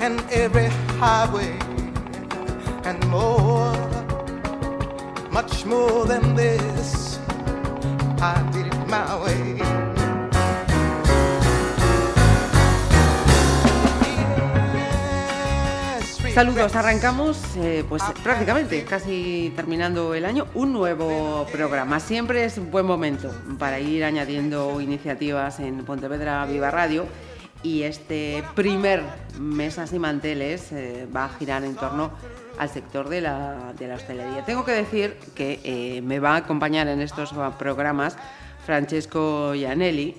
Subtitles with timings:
[0.00, 1.56] and every highway
[2.84, 3.72] and more,
[5.30, 7.18] much more than this.
[8.20, 9.86] I did it my way.
[16.34, 21.98] Saludos, arrancamos eh, pues prácticamente casi terminando el año un nuevo programa.
[21.98, 27.06] Siempre es un buen momento para ir añadiendo iniciativas en Pontevedra Viva Radio
[27.62, 29.02] y este primer
[29.38, 32.10] Mesas y Manteles eh, va a girar en torno
[32.58, 34.44] al sector de la, de la hostelería.
[34.44, 38.16] Tengo que decir que eh, me va a acompañar en estos programas
[38.64, 40.12] Francesco Ianelli,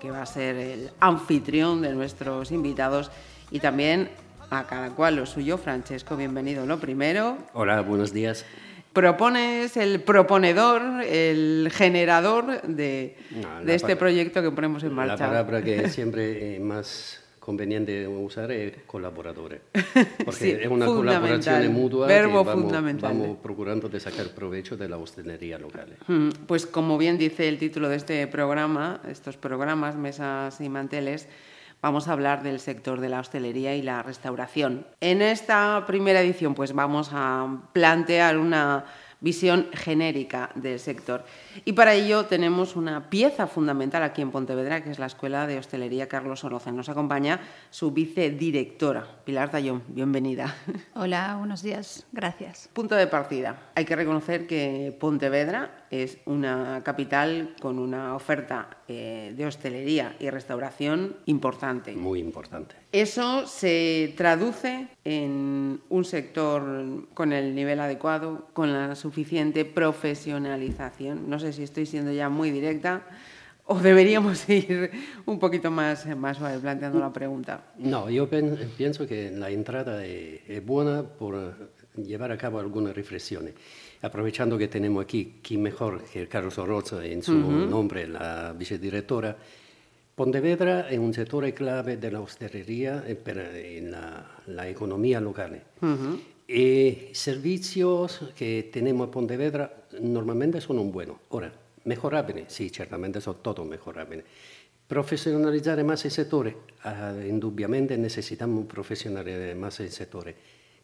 [0.00, 3.10] que va a ser el anfitrión de nuestros invitados
[3.50, 4.10] y también
[4.50, 5.58] a cada cual lo suyo.
[5.58, 6.66] Francesco, bienvenido.
[6.66, 7.38] Lo primero.
[7.52, 8.44] Hola, buenos días.
[8.92, 13.16] Propones el proponedor, el generador de,
[13.66, 15.24] este proyecto que ponemos en marcha.
[15.24, 19.60] La palabra que siempre es más conveniente usar es colaboradores.
[20.24, 24.98] Porque es una colaboración mutua Verbo que vamos, vamos procurando de sacar provecho de la
[24.98, 25.96] hostelería local.
[26.06, 31.28] Mm, Pues como bien dice el título de este programa, estos programas, mesas y manteles,
[31.82, 34.86] vamos a hablar del sector de la hostelería y la restauración.
[35.00, 38.84] En esta primera edición pues vamos a plantear una
[39.20, 41.24] visión genérica del sector.
[41.64, 45.58] Y para ello tenemos una pieza fundamental aquí en Pontevedra, que es la Escuela de
[45.58, 46.72] Hostelería Carlos Oroza.
[46.72, 49.82] Nos acompaña su vicedirectora, Pilar Tallón.
[49.88, 50.54] Bienvenida.
[50.94, 52.06] Hola, buenos días.
[52.12, 52.68] Gracias.
[52.72, 53.58] Punto de partida.
[53.74, 60.30] Hay que reconocer que Pontevedra es una capital con una oferta eh, de hostelería y
[60.30, 61.92] restauración importante.
[61.92, 62.76] Muy importante.
[62.92, 71.28] Eso se traduce en un sector con el nivel adecuado, con la suficiente profesionalización.
[71.28, 73.02] No sé si estoy siendo ya muy directa
[73.66, 74.90] o deberíamos ir
[75.26, 77.64] un poquito más, más suave planteando la pregunta.
[77.78, 83.54] No, yo pienso que la entrada es, es buena por llevar a cabo algunas reflexiones.
[84.02, 89.36] Aprovechando que tenemos aquí, quién mejor que Carlos Orozco en su nombre, la vicedirectora,
[90.20, 95.64] Pontevedra è un settore clave della hosteleria e per eh, la, la economia locale.
[96.44, 97.82] E i servizi
[98.34, 101.16] che tenemos a Pontevedra normalmente sono buoni.
[101.28, 101.50] Ora,
[101.84, 104.22] mejorabili, sì, certamente sono tutto mejorabili.
[104.86, 110.34] Professionalizzare más il settore, ah, indubbiamente necesitamos professionalizzare más il settore.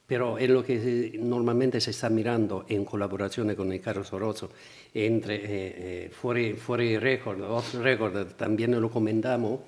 [0.06, 4.50] Pero es lo que normalmente se está mirando en colaboración con el Carlos Orozco,
[4.94, 9.60] entre eh, eh, fuori, fuori record, off record, también lo comentamos,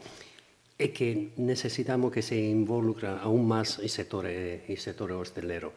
[0.79, 5.73] es que necesitamos que se involucre aún más el sector, eh, el sector hostelero.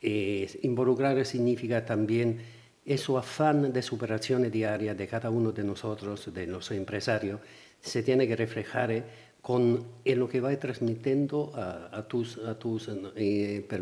[0.00, 2.38] Eh, involucrar significa también
[2.86, 7.40] ese afán de superación diaria de cada uno de nosotros, de los empresarios,
[7.80, 9.02] se tiene que reflejar eh,
[9.40, 13.80] con en lo que va transmitiendo a, a tus, a tus eh, per,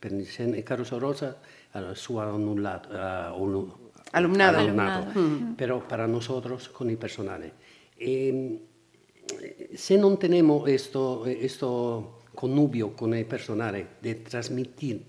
[0.00, 1.36] per il Carlos Rosa,
[1.72, 3.72] al suo anulato, a, unu-
[4.12, 4.58] Alumnado.
[4.58, 5.06] al Alumnado.
[5.56, 7.52] pero para nosotros con el personal.
[7.98, 8.58] Eh,
[9.74, 15.02] se non tenemos esto, esto connubio con el personal de transmitir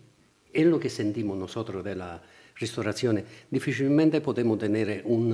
[0.54, 2.22] en lo que sentimos nosotros de la
[2.60, 5.32] restaurazione, difficilmente potremo tenere un,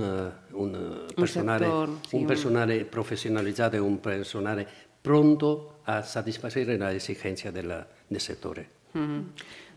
[0.52, 4.68] uh, un, uh, personale, sector, sì, un un- personale professionalizzato e un personale
[5.02, 8.70] pronto a satisfacer la esigenza della- del settore.
[8.94, 9.24] Ujú.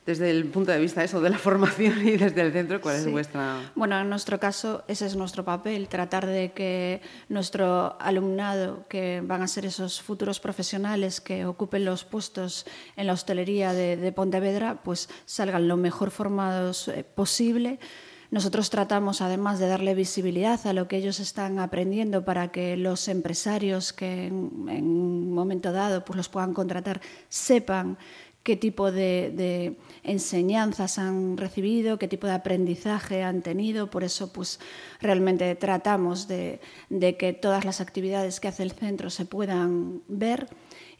[0.06, 3.03] Desde el punto de vista eso de la formación y desde el centro, ¿cuál es
[3.05, 3.11] Sí.
[3.11, 9.21] vuestra Bueno, en nuestro caso ese es nuestro papel, tratar de que nuestro alumnado, que
[9.25, 12.67] van a ser esos futuros profesionales que ocupen los puestos
[12.97, 17.81] en la hostelería de, de Pontevedra, pues salgan lo mejor formados eh, posible.
[18.29, 23.06] Nosotros tratamos además de darle visibilidad a lo que ellos están aprendiendo para que los
[23.06, 27.99] empresarios que en, en un momento dado pues los puedan contratar sepan
[28.46, 33.90] qué tipo de, enseñanzas han recibido, qué tipo de aprendizaje han tenido.
[33.90, 34.60] Por eso, pues
[35.00, 40.46] realmente tratamos de, de que todas las actividades que hace el centro se puedan ver.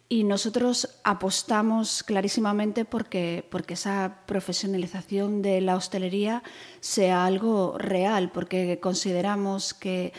[0.09, 6.43] Y nosotros apostamos clarísimamente porque, porque esa profesionalización de la hostelería
[6.81, 10.13] sea algo real, porque consideramos que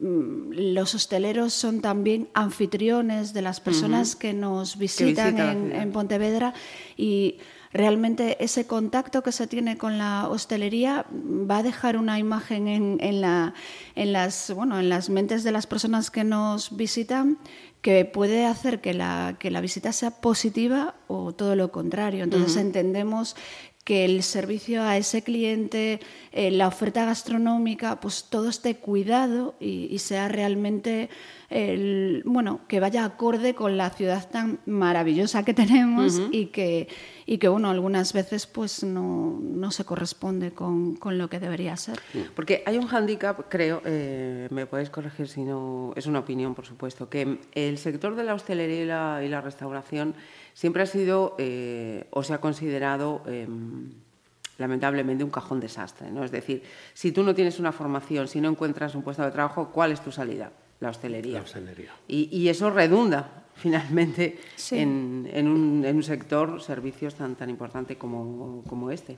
[0.00, 6.52] los hosteleros son también anfitriones de las personas que nos visitan en, en Pontevedra.
[6.96, 7.38] Y
[7.72, 12.98] realmente ese contacto que se tiene con la hostelería va a dejar una imagen en,
[13.00, 13.54] en, la,
[13.94, 17.38] en, las, bueno, en las mentes de las personas que nos visitan
[17.82, 22.24] que puede hacer que la, que la visita sea positiva o todo lo contrario.
[22.24, 23.36] Entonces entendemos
[23.84, 26.00] que el servicio a ese cliente,
[26.32, 31.10] eh, la oferta gastronómica, pues todo esté cuidado y, sea realmente,
[31.54, 36.88] el, bueno, que vaya acorde con la ciudad tan maravillosa que tenemos y, que,
[37.26, 41.76] y que, bueno, algunas veces pues no, no se corresponde con, con, lo que debería
[41.76, 42.00] ser.
[42.34, 46.66] Porque hay un hándicap, creo, eh, me podéis corregir si no, es una opinión, por
[46.66, 50.16] supuesto, que el sector de la hostelería y la, y la restauración
[50.54, 53.92] siempre ha sido eh, o se ha considerado em,
[54.58, 56.10] lamentablemente un cajón desastre.
[56.10, 56.24] ¿no?
[56.24, 56.64] Es decir,
[56.94, 60.00] si tú no tienes una formación, si no encuentras un puesto de trabajo, ¿cuál es
[60.00, 60.50] tu salida?
[60.84, 61.38] La hostelería.
[61.38, 61.92] La hostelería.
[62.06, 64.78] Y, y eso redunda finalmente sí.
[64.78, 69.16] en, en, un, en, un, sector, servicios tan, tan importante como, como, este.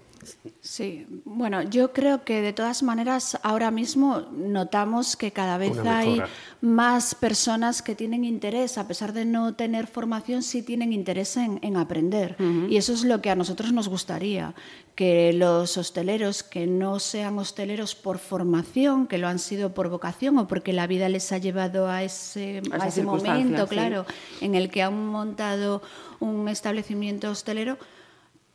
[0.61, 6.23] Sí, bueno, yo creo que de todas maneras ahora mismo notamos que cada vez hay
[6.61, 11.59] más personas que tienen interés, a pesar de no tener formación, sí tienen interés en,
[11.63, 12.37] en aprender.
[12.39, 12.71] Uh -huh.
[12.71, 14.55] Y eso es lo que a nosotros nos gustaría,
[14.97, 20.39] que los hosteleros que no sean hosteleros por formación, que lo han sido por vocación
[20.39, 24.15] o porque la vida les ha llevado a ese, a a ese momento, claro, sí.
[24.41, 25.83] En el que han montado
[26.21, 27.79] un establecimiento hostelero,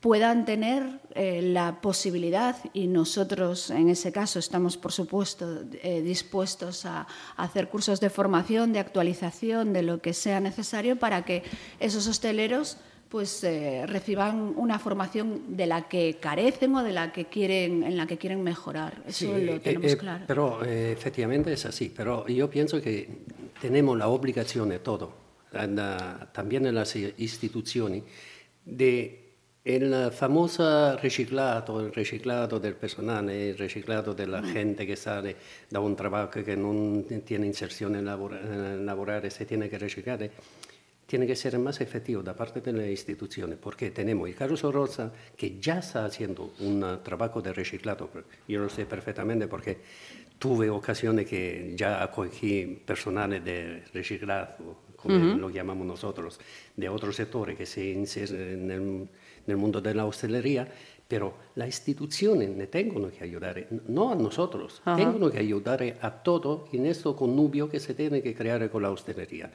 [0.02, 6.86] puedan tener eh, la posibilidad, y nosotros en ese caso estamos, por supuesto, eh, dispuestos
[6.86, 7.02] a,
[7.38, 11.44] a, hacer cursos de formación, de actualización, de lo que sea necesario para que
[11.80, 12.78] esos hosteleros
[13.10, 17.98] pues eh, reciban una formación de la que carecen o de la que quieren en
[17.98, 19.04] la que quieren mejorar.
[19.06, 20.24] Eso sí, lo tenemos claro.
[20.26, 23.10] pero efectivamente es así pero yo pienso que
[23.62, 25.21] tenemos la obligación de todo
[25.52, 28.04] también en las instituciones
[28.66, 29.18] de
[29.64, 35.36] el famoso reciclado, el reciclado del personal, el reciclado de la gente que sale
[35.70, 40.32] da un trabajo que no tiene inserción en laboral, se tiene que reciclar
[41.12, 45.12] tiene que ser más efectivo da parte de las instituciones, porque tenemos el Carlos Rosa,
[45.36, 48.10] que ya está haciendo un trabajo de reciclado.
[48.48, 49.78] Yo lo sé perfectamente porque
[50.40, 55.38] tuve ocasiones que ya acogí personales de reciclado, como uh -huh.
[55.38, 56.40] lo llamamos nosotros,
[56.76, 59.10] de otros sectores que se insertan en
[59.48, 60.68] el, mundo de la hostelería,
[61.08, 65.32] pero las instituciones ne tengono que ayudar, no a nosotros, uh -huh.
[65.32, 69.52] que ayudar a todo en este connubio que se tiene que crear con la hostelería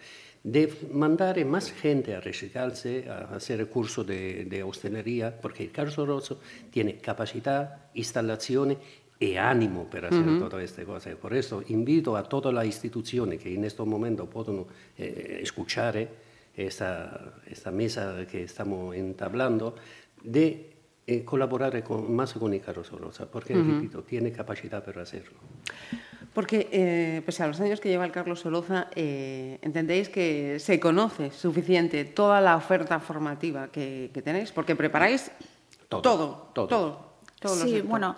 [0.47, 5.97] de mandar más gente a reciclarse, a hacer cursos de, de, hostelería, porque el Carlos
[5.97, 6.39] Rosso
[6.71, 8.79] tiene capacidad, instalaciones
[9.19, 10.49] y ánimo para hacer uh -huh.
[10.49, 11.15] todas estas cosas.
[11.17, 14.67] Por eso invito a todas las instituciones que en este momento pueden
[14.99, 16.09] eh, escuchar eh,
[16.57, 19.75] esta, esta mesa que estamos entablando,
[20.23, 20.73] de
[21.07, 23.75] eh, colaborar con, más con el Carlos Rosso, porque, uh -huh.
[23.77, 25.39] repito, tiene capacidad para hacerlo.
[26.33, 30.81] Porque, eh, pese a los años que lleva el Carlos Soloza, eh, entendéis que se
[30.81, 35.31] conoce suficiente toda la oferta formativa que, que tenéis, porque preparáis
[35.89, 36.67] todo, todo, todo.
[36.67, 37.01] todo,
[37.41, 38.17] todo sí, bueno,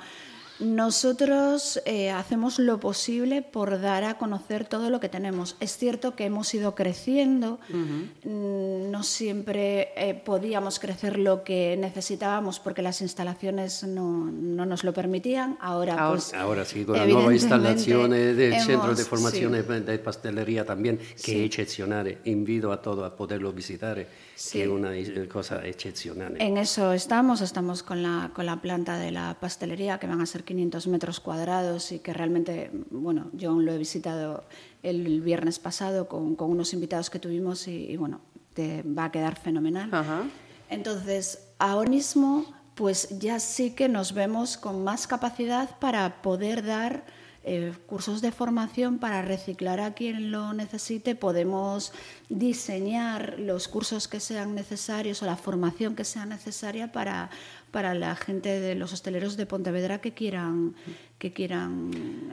[0.60, 5.56] nosotros eh, hacemos lo posible por dar a conocer todo lo que tenemos.
[5.60, 8.90] Es cierto que hemos ido creciendo, uh -huh.
[8.90, 14.92] no siempre eh, podíamos crecer lo que necesitábamos porque las instalaciones no, no nos lo
[14.92, 15.56] permitían.
[15.60, 19.80] Ahora, ahora, pues, ahora sí, con las nuevas instalaciones del hemos, Centro de Formación sí.
[19.80, 21.38] de Pastelería también, que sí.
[21.38, 22.18] es excepcional.
[22.24, 24.58] Invito a todos a poderlo visitar, sí.
[24.58, 24.90] que es una
[25.28, 26.36] cosa excepcional.
[26.40, 30.26] En eso estamos, estamos con la, con la planta de la pastelería, que van a
[30.26, 34.44] ser 500 metros cuadrados y que realmente, bueno, yo lo he visitado
[34.82, 38.22] el viernes pasado con, con unos invitados que tuvimos y, y bueno,
[38.54, 39.90] te va a quedar fenomenal.
[39.92, 40.24] Ajá.
[40.70, 47.04] Entonces, ahora mismo, pues ya sí que nos vemos con más capacidad para poder dar
[47.50, 51.14] eh, cursos de formación para reciclar a quien lo necesite.
[51.14, 51.94] Podemos
[52.28, 57.30] diseñar los cursos que sean necesarios o la formación que sea necesaria para,
[57.70, 60.74] para la gente de los hosteleros de Pontevedra que quieran,
[61.18, 61.90] que quieran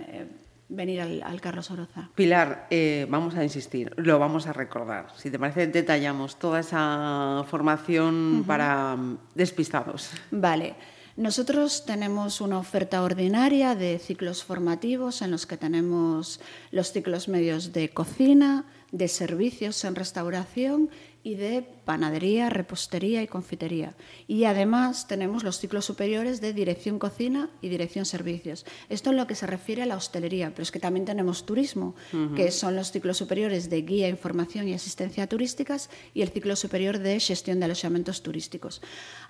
[0.09, 0.27] eh,
[0.67, 2.09] venir al, al, Carlos Oroza.
[2.13, 5.07] Pilar, eh, vamos a insistir, lo vamos a recordar.
[5.15, 8.45] Si te parece, detallamos toda esa formación uh -huh.
[8.45, 8.97] para
[9.33, 10.11] despistados.
[10.29, 10.75] Vale.
[11.17, 16.41] Nosotros tenemos una oferta ordinaria de ciclos formativos en los que tenemos
[16.71, 20.89] los ciclos medios de cocina, de servicios en restauración
[21.23, 23.95] y de panadería, repostería y confitería.
[24.27, 28.65] Y además tenemos los ciclos superiores de dirección cocina y dirección servicios.
[28.89, 31.95] Esto en lo que se refiere a la hostelería, pero es que también tenemos turismo,
[32.35, 36.99] que son los ciclos superiores de guía, información y asistencia turísticas y el ciclo superior
[36.99, 38.81] de gestión de alojamientos turísticos.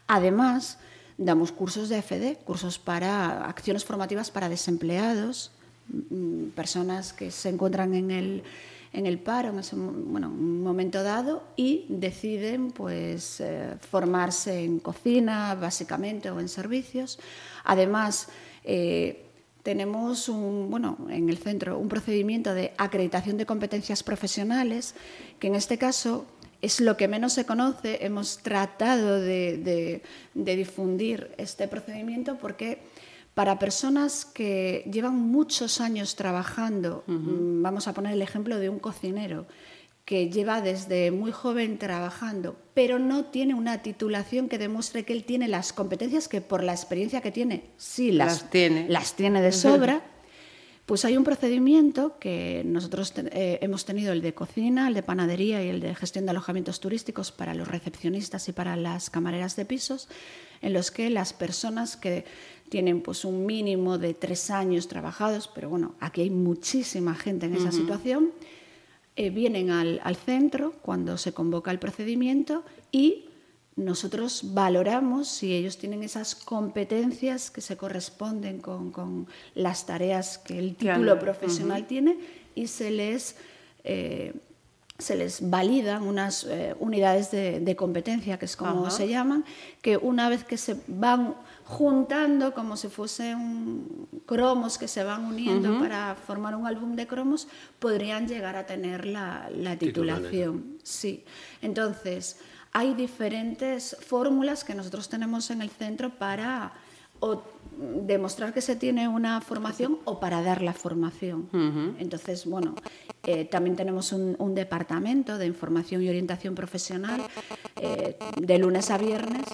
[0.07, 0.79] Además,
[1.17, 5.51] damos cursos de FD, cursos para acciones formativas para desempleados,
[5.88, 8.43] mm, personas que se encuentran en el
[8.95, 14.79] en el paro en ese bueno, un momento dado y deciden pues, eh, formarse en
[14.79, 17.19] cocina básicamente o en servicios.
[17.65, 18.29] Además,
[18.63, 19.25] eh,
[19.63, 24.95] tenemos un, bueno, en el centro un procedimiento de acreditación de competencias profesionales
[25.39, 26.25] que en este caso
[26.65, 28.05] es lo que menos se conoce.
[28.05, 30.01] Hemos tratado de,
[30.34, 32.79] de difundir este procedimiento porque
[33.36, 38.79] para personas que llevan muchos años trabajando, mm, vamos a poner el ejemplo de un
[38.79, 39.45] cocinero
[40.05, 45.25] que lleva desde muy joven trabajando, pero no tiene una titulación que demuestre que él
[45.25, 48.88] tiene las competencias que por la experiencia que tiene, sí las, tiene.
[48.88, 50.01] las tiene de sobra.
[50.85, 55.63] Pues hay un procedimiento que nosotros eh, hemos tenido, el de cocina, el de panadería
[55.63, 59.65] y el de gestión de alojamientos turísticos para los recepcionistas y para las camareras de
[59.65, 60.07] pisos,
[60.61, 62.25] en los que las personas que
[62.69, 67.55] tienen pues un mínimo de tres años trabajados, pero bueno, aquí hay muchísima gente en
[67.55, 68.31] esa situación,
[69.15, 73.25] eh, vienen al, al centro cuando se convoca el procedimiento y
[73.75, 80.75] nosotros valoramos si ellos tienen esas competencias que se corresponden con, las tareas que el
[80.75, 82.17] título profesional tiene
[82.55, 83.36] y se les,
[83.84, 84.34] eh,
[84.98, 89.44] se les validan unas eh, unidades de, competencia, que es como se llaman,
[89.82, 95.79] que una vez que se van juntando como si fuesen cromos que se van uniendo
[95.79, 100.77] para formar un álbum de cromos, podrían llegar a tener la, la titulación.
[100.84, 101.25] Sí.
[101.62, 102.38] Entonces,
[102.75, 106.74] hay diferentes fórmulas que nosotros tenemos en el centro para
[108.05, 111.48] demostrar que se tiene una formación o para dar la formación.
[111.98, 112.75] Entonces, bueno,
[113.24, 117.22] eh, también tenemos un, departamento de información y orientación profesional
[117.82, 119.46] eh, de lunes a viernes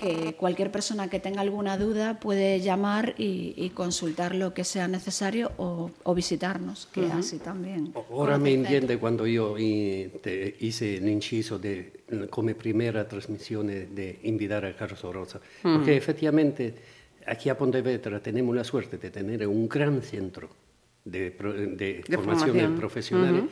[0.00, 5.52] que cualquier persona que tenga alguna duda puede llamar y, consultar lo que sea necesario
[5.56, 7.94] o, visitarnos, que así también.
[8.10, 11.95] Ahora me entiende cuando yo hice el inciso de
[12.30, 16.74] como primera transmisión de invitar a Carlos Oroza, porque efectivamente
[17.26, 20.48] aquí a Pontevedra tenemos la suerte de tener un gran centro
[21.04, 23.48] de, de, formación, profesional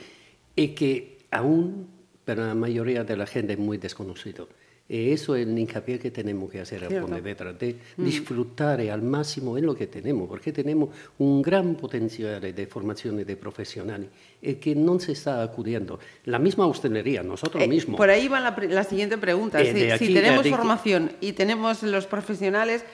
[0.54, 1.88] y que aún
[2.24, 4.48] para la mayoría de la gente es muy desconocido.
[4.86, 9.56] Y eso es el hincapié que tenemos que hacer a Pontevedra, de disfrutar al máximo
[9.56, 14.08] en lo que tenemos, porque tenemos un gran potencial de formación de profesionales
[14.42, 15.98] y que no se está acudiendo.
[16.26, 17.96] La misma hostelería, nosotros eh, mismos.
[17.96, 19.62] Por ahí va la, siguiente pregunta.
[19.62, 22.84] Eh, si, tenemos formación y tenemos los profesionales,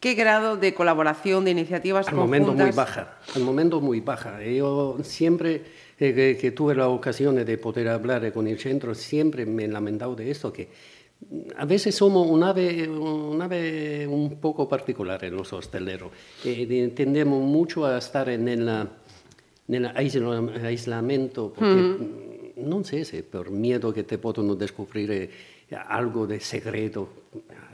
[0.00, 4.42] ¿Qué grado de colaboración, de iniciativas al momento muy baja, al momento muy baja.
[4.42, 5.62] Yo siempre
[5.98, 10.16] eh, que, tuve la ocasión de poder hablar con el centro, siempre me he lamentado
[10.16, 10.70] de esto, que
[11.56, 16.10] a veces somos un ave, un ave un poco particular en los hosteleros.
[16.44, 18.88] Eh, tendemos mucho a estar en el,
[19.68, 25.30] en aislamiento, porque, no sé, por miedo que te puedan descubrir eh,
[25.88, 27.08] algo de secreto.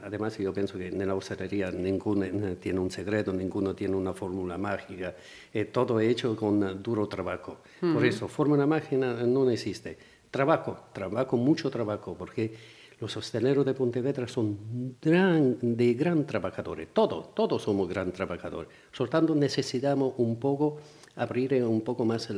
[0.03, 2.26] Además, yo pienso que en la hostelería ninguno
[2.61, 5.15] tiene un secreto, ninguno tiene una fórmula mágica.
[5.53, 7.59] Eh, todo hecho con duro trabajo.
[7.81, 9.97] Por eso, fórmula mágica no existe.
[10.31, 12.53] Trabajo, trabajo, mucho trabajo, porque
[12.99, 16.88] los hosteleros de Pontevedra son de gran trabajadores.
[16.93, 18.71] Todos, todos somos gran trabajadores.
[18.97, 20.79] Por tanto, necesitamos un poco
[21.17, 22.29] abrir un poco más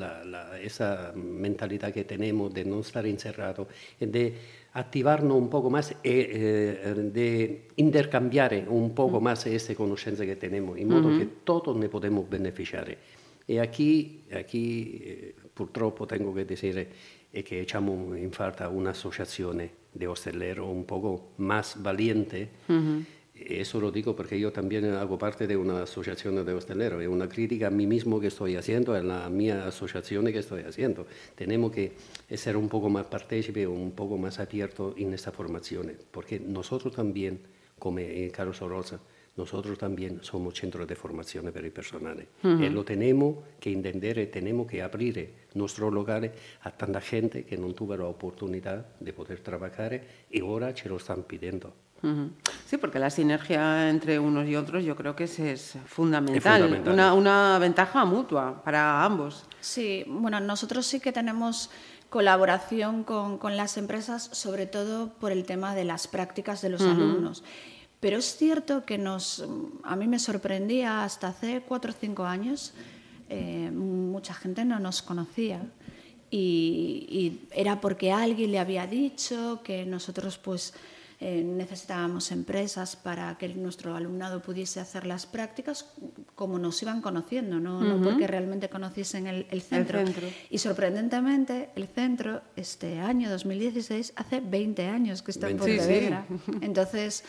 [0.62, 3.68] esa mentalidad que tenemos de no estar encerrado,
[4.00, 4.34] de
[4.72, 9.24] activarnos un poco más y eh, de intercambiar un poco mm.
[9.24, 12.96] más esa conocimiento que tenemos, in modo que todos ne podemos beneficiar.
[13.46, 19.68] Y aquí, aquí eh, purtroppo tengo que decir eh, que echamos en falta una asociación
[19.92, 22.48] de hosteleros un poco más valiente,
[23.34, 27.02] eso lo digo porque yo también hago parte de una asociación de hosteleros.
[27.02, 30.62] Es una crítica a mí mismo que estoy haciendo, a la mía asociación que estoy
[30.62, 31.06] haciendo.
[31.34, 31.92] Tenemos que
[32.36, 37.40] ser un poco más partícipe, un poco más abierto en esta formación, porque nosotros también,
[37.78, 37.98] como
[38.32, 39.00] Carlos Orosa,
[39.38, 42.26] nosotros también somos centros de formación para el personal.
[42.42, 47.72] Y lo tenemos que entender, tenemos que abrir nuestros lugares a tanta gente que no
[47.72, 51.72] tuvo la oportunidad de poder trabajar y ahora se lo están pidiendo.
[52.66, 57.58] Sí, porque la sinergia entre unos y otros yo creo que es, fundamental, Una, una,
[57.58, 59.44] ventaja mutua para ambos.
[59.60, 61.70] Sí, bueno, nosotros sí que tenemos
[62.08, 66.82] colaboración con, con las empresas, sobre todo por el tema de las prácticas de los
[66.82, 67.42] alumnos.
[68.00, 69.44] Pero es cierto que nos,
[69.82, 72.72] a mí me sorprendía hasta hace cuatro o cinco años,
[73.28, 75.60] eh, mucha gente no nos conocía.
[76.30, 80.74] Y, y, era porque alguien le había dicho que nosotros pues
[81.20, 85.86] eh, necesitábamos empresas para que nuestro alumnado pudiese hacer las prácticas
[86.36, 89.98] como nos iban conociendo, no, no porque realmente conociesen el, el, centro.
[90.48, 96.24] Y sorprendentemente, el centro, este año 2016, hace 20 años que está en Pontevedra.
[96.60, 97.24] Entonces,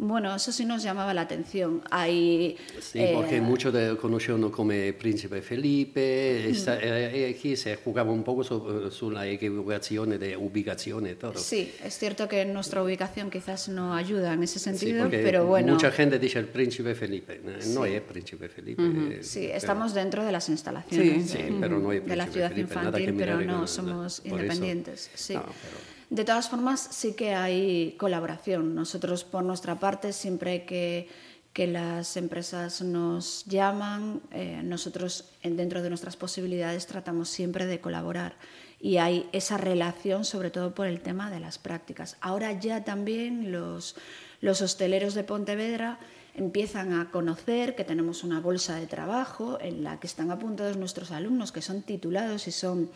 [0.00, 1.82] bueno, eso sí nos llamaba la atención.
[1.90, 6.68] Hay, sí, porque eh, muchos conocieron como Príncipe Felipe, mm.
[6.82, 11.36] eh, aquí se jugaba un poco sobre, la equivocación de ubicación y todo.
[11.36, 15.74] Sí, es cierto que nuestra ubicación quizás no ayuda en ese sentido, pero bueno.
[15.74, 19.22] Mucha gente dice el Príncipe Felipe, no es Príncipe Felipe.
[19.22, 23.66] Sí, estamos dentro de las instalaciones sí, pero no de la ciudad infantil, pero no
[23.66, 25.10] somos independientes.
[25.14, 25.36] Sí.
[26.10, 28.74] De todas formas, sí que hay colaboración.
[28.74, 31.08] Nosotros, por nuestra parte, siempre que,
[31.54, 38.34] las empresas nos llaman, eh, nosotros, dentro de nuestras posibilidades, tratamos siempre de colaborar.
[38.80, 42.16] Y hay esa relación, sobre todo por el tema de las prácticas.
[42.22, 43.94] Ahora ya también los,
[44.40, 46.00] los hosteleros de Pontevedra
[46.34, 51.10] empiezan a conocer que tenemos una bolsa de trabajo en la que están apuntados nuestros
[51.12, 52.90] alumnos, que son titulados y son,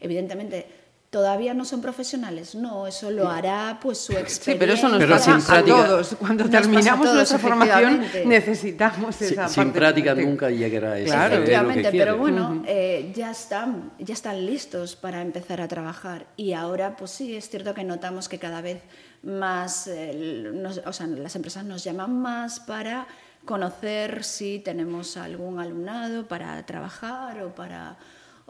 [0.00, 0.68] evidentemente,
[1.10, 2.54] todavía no son profesionales.
[2.54, 4.52] No, eso lo hará pues su experiencia.
[4.52, 6.16] Sí, pero eso nos pasa a todos.
[6.18, 11.12] Cuando terminamos nuestra formación necesitamos esa sí, Sin práctica nunca llegará a eso.
[11.12, 16.26] Claro, efectivamente, pero bueno, eh, ya, están, ya están listos para empezar a trabajar.
[16.36, 18.80] Y ahora, pues sí, es cierto que notamos que cada vez
[19.24, 20.52] más, eh,
[20.86, 23.08] o sea, las empresas nos llaman más para
[23.44, 27.96] conocer si tenemos algún alumnado para trabajar o para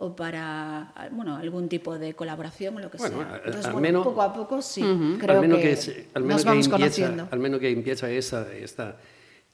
[0.00, 3.42] o para bueno, algún tipo de colaboración o lo que sea.
[3.45, 4.80] Entonces, al menos, poco a poco sí,
[5.21, 5.78] creo que,
[6.14, 7.28] al menos nos vamos empieza, conociendo.
[7.30, 8.97] Al menos que empieza esa, esta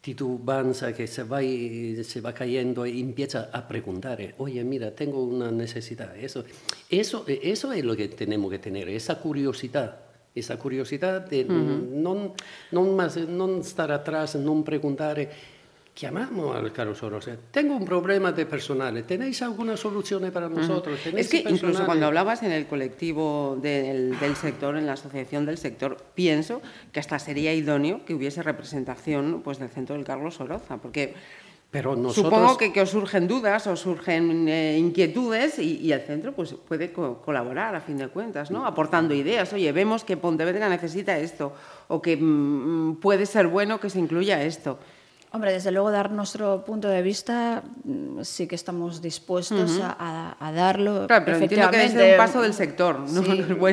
[0.01, 5.25] titubanza que se va, y, se va cayendo y empieza a preguntar, oye, mira, tengo
[5.25, 6.17] una necesidad.
[6.17, 6.45] Eso,
[6.89, 9.99] eso, eso es lo que tenemos que tener, esa curiosidad.
[10.33, 12.35] Esa curiosidad de no,
[12.71, 15.29] no, más, no estar atrás, no preguntar
[15.97, 17.27] Chiamiamo al caro Soros.
[17.51, 19.03] Tengo un problema de personal.
[19.05, 21.01] ¿Tenéis alguna solución para nosotros?
[21.07, 25.97] Es que incluso cuando hablabas en el colectivo del, sector, en la asociación del sector,
[26.15, 26.61] pienso
[26.93, 31.15] que hasta sería idóneo que hubiese representación pues, del centro del Carlos Soroza, porque
[31.71, 36.55] pero Supongo que, que, os surgen dudas, os surgen eh, inquietudes y, el centro pues,
[36.55, 38.67] puede colaborar a fin de cuentas, ¿no?
[38.67, 39.53] aportando ideas.
[39.53, 41.53] Oye, vemos que Pontevedra necesita esto
[41.89, 44.79] o que mm, puede ser bueno que se incluya esto.
[45.33, 51.07] Hombre, desde luego dar nuestro punto de vista mm, sí que estamos dispuestos a, darlo.
[51.07, 53.23] Claro, pero entiendo que es un paso del sector, no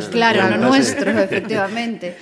[0.09, 2.17] Claro, no nuestro, efectivamente.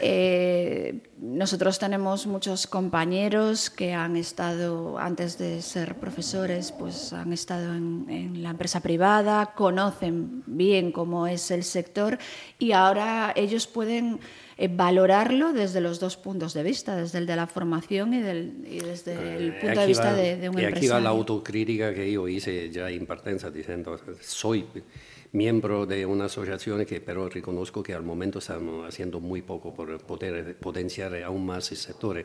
[0.00, 7.74] Eh, nosotros tenemos muchos compañeros que han estado, antes de ser profesores, pues han estado
[7.74, 12.18] en, en la empresa privada, conocen bien cómo es el sector
[12.58, 14.20] y ahora ellos pueden
[14.62, 18.52] eh, valorarlo desde los dos puntos de vista, desde el de la formación y, del,
[18.68, 21.94] y desde eh, el punto de vista de, de, un y aquí va la autocrítica
[21.94, 24.66] que yo hice ya en partenza diciendo, soy
[25.32, 29.98] miembro de una asociación que pero reconozco que al momento estamos haciendo muy poco por
[29.98, 32.24] poder potenciar aún más el sector.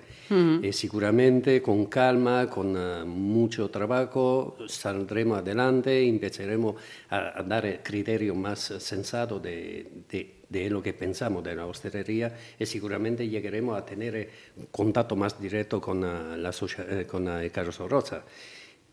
[0.61, 6.75] Y seguramente con calma, con uh, mucho trabajo, saldremos adelante y empezaremos
[7.09, 12.35] a, a dar criterio más sensato de, de de lo que pensamos de la hostelería
[12.59, 14.29] y seguramente llegaremos a tener eh,
[14.71, 18.23] contacto más directo con, eh, la, eh, con el Carlos Rosa.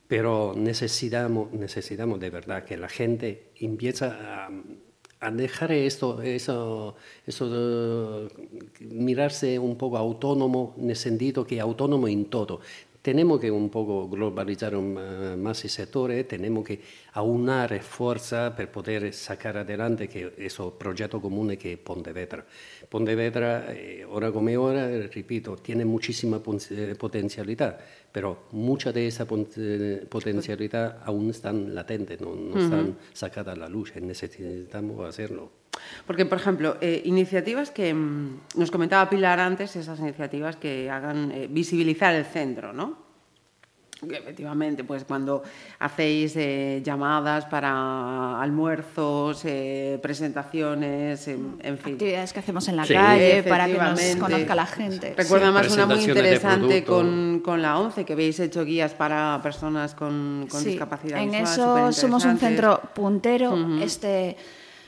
[0.08, 4.50] Pero necesitamos, necesitamos de verdad que la gente empiece a,
[5.32, 8.28] dejar esto, eso, eso
[8.80, 12.60] mirarse un poco autónomo en el sentido que autónomo en todo
[13.02, 16.80] tenemos que un poco globalizar más el sector, tenemos que
[17.14, 22.46] aunar fuerza para poder sacar adelante que esos proyectos comunes que Pontevedra.
[22.88, 27.78] Pontevedra, eh, ahora como ahora, repito, tiene muchísima eh, potencialidad,
[28.12, 33.92] pero mucha de esa eh, potencialidad aún están latentes, no, están sacadas a la luz,
[33.96, 35.61] necesitamos hacerlo.
[36.06, 41.30] Porque, por ejemplo, eh, iniciativas que mm, nos comentaba Pilar antes, esas iniciativas que hagan
[41.32, 43.02] eh, visibilizar el centro, ¿no?
[44.10, 45.44] Efectivamente, pues cuando
[45.78, 51.94] hacéis eh, llamadas para almuerzos, eh, presentaciones, en, en, fin.
[51.94, 55.14] Actividades que hacemos en la sí, calle para que nos conozca la gente.
[55.16, 55.52] Recuerda sí.
[55.52, 60.48] más una muy interesante con, con, la ONCE, que habéis hecho guías para personas con,
[60.50, 60.70] con sí.
[60.70, 63.52] discapacidad En visual, eso somos un centro puntero.
[63.52, 63.82] Uh -huh.
[63.82, 64.36] Este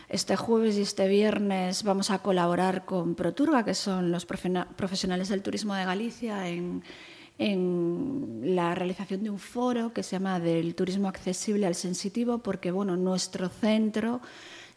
[0.09, 5.43] este jueves y este viernes vamos a colaborar con Proturga, que son los profesionales del
[5.43, 6.83] turismo de Galicia, en,
[7.37, 12.97] la realización de un foro que se llama del turismo accesible al sensitivo, porque bueno,
[12.97, 14.21] nuestro centro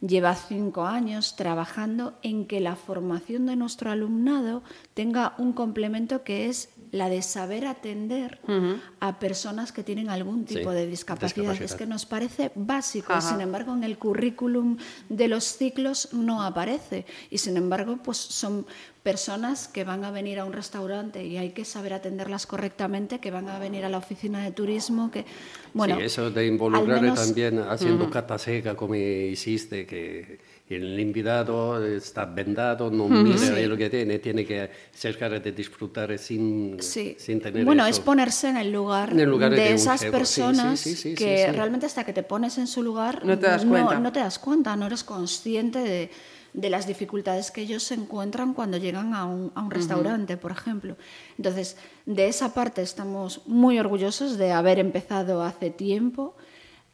[0.01, 4.63] lleva cinco años trabajando en que la formación de nuestro alumnado
[4.95, 8.81] tenga un complemento que es la de saber atender uh -huh.
[8.99, 11.35] a personas que tienen algún tipo sí, de discapacidad.
[11.35, 11.65] discapacidad.
[11.65, 13.21] Es que nos parece básico, Ajá.
[13.21, 14.77] sin embargo en el currículum
[15.09, 18.65] de los ciclos no aparece y sin embargo pues son
[19.03, 23.31] personas que van a venir a un restaurante y hay que saber atenderlas correctamente, que
[23.31, 25.25] van a venir a la oficina de turismo, que
[25.73, 27.17] bueno, sí, eso de involucrar menos...
[27.17, 28.11] también haciendo uh -huh.
[28.11, 30.39] cata seca como hiciste que
[30.75, 33.65] el invitado está vendado, no mira sí.
[33.65, 37.15] lo que tiene, tiene que cercar de disfrutar sin, sí.
[37.17, 37.91] sin tener Bueno, eso.
[37.91, 40.11] es ponerse en el lugar, en el lugar de, de, esas jefe.
[40.11, 43.63] personas sí, sí, que realmente hasta que te pones en su lugar no te das
[43.63, 46.11] cuenta, no, no te das cuenta, no eres consciente de,
[46.53, 50.37] de, las dificultades que ellos se encuentran cuando llegan a un, a un restaurante, uh
[50.37, 50.41] -huh.
[50.41, 50.97] por ejemplo.
[51.37, 56.35] Entonces, de esa parte estamos muy orgullosos de haber empezado hace tiempo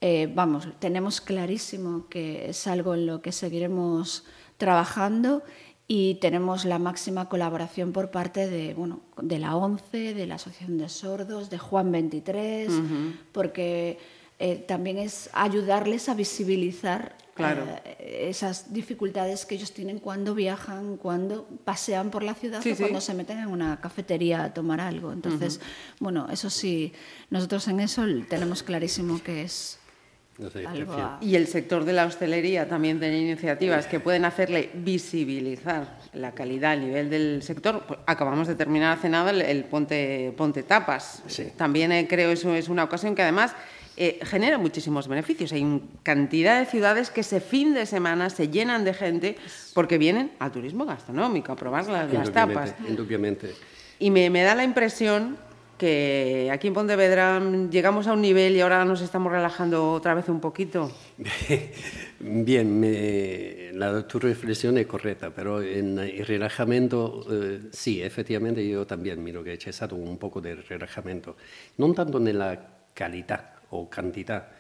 [0.06, 4.26] eh, vamos, tenemos clarísimo que es algo en lo que seguiremos
[4.58, 5.44] trabajando
[5.88, 10.78] y tenemos la máxima colaboración por parte de, bueno, de la ONCE, de la Asociación
[10.78, 13.18] de Sordos, de Juan 23, uh -huh.
[13.32, 13.98] porque
[14.40, 17.64] eh, también es ayudarles a visibilizar claro.
[17.86, 22.76] eh, esas dificultades que ellos tienen cuando viajan, cuando pasean por la ciudad sí, o
[22.76, 25.14] cuando se meten en una cafetería a tomar algo.
[25.14, 25.96] Entonces, uh -huh.
[26.02, 26.92] bueno, eso sí,
[27.30, 29.80] nosotros en eso tenemos clarísimo que es
[31.22, 36.74] y el sector de la hostelería también tiene iniciativas que pueden hacerle visibilizar la calidad,
[36.74, 37.84] el nivel del sector.
[37.88, 41.22] Pues acabamos de terminar hace nada el, el Ponte, Ponte Tapas.
[41.28, 41.52] Sí.
[41.56, 43.54] También eh, creo eso es una ocasión que además
[43.96, 45.52] eh, genera muchísimos beneficios.
[45.52, 49.38] Hay cantidad de ciudades que ese fin de semana se llenan de gente
[49.76, 52.74] porque vienen al turismo gastronómico a probar las, las tapas.
[52.88, 53.54] Indudablemente.
[54.00, 55.38] Y me, me da la impresión
[55.78, 60.30] que aquí en Pontevedra llegamos a un nivel y ahora nos estamos relajando otra vez
[60.30, 60.92] un poquito.
[62.20, 68.86] Bien, me, la, tu reflexión es correcta, pero en el relajamiento, eh, sí, efectivamente yo
[68.88, 71.36] también miro que c'è stato un poco de relajamiento,
[71.78, 72.56] non tanto nella
[72.96, 74.54] qualità o cantidad,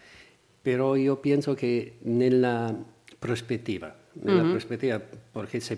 [0.62, 2.74] pero yo pienso que nella
[3.20, 4.52] prospettiva, nella uh -huh.
[4.52, 5.78] prospettiva, porque se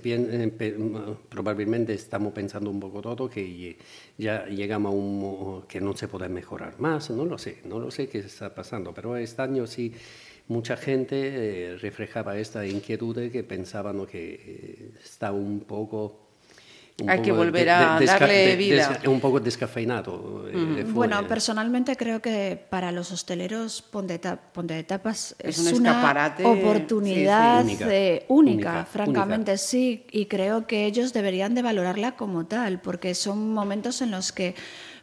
[1.30, 3.78] probablemente estamos pensando un poco todo que
[4.18, 7.90] ya llegamos a un que no se puede mejorar más, no lo sé, no lo
[7.92, 9.94] sé qué está pasando, pero este año sí
[10.48, 16.25] mucha gente eh, reflejaba esta inquietud de que pensaban que eh, está un poco
[17.02, 19.00] un Hay que volver a de, de, darle vida.
[19.08, 20.46] un poco descafeinado.
[20.54, 20.56] Mm.
[20.56, 20.94] Uh -huh.
[20.94, 27.64] bueno, personalmente creo que para los hosteleros Ponte, de Tapas es, es un una oportunidad
[27.64, 27.74] sí, sí.
[27.76, 29.58] Única, eh, única, única, francamente única.
[29.58, 34.32] sí, y creo que ellos deberían de valorarla como tal, porque son momentos en los
[34.32, 34.56] que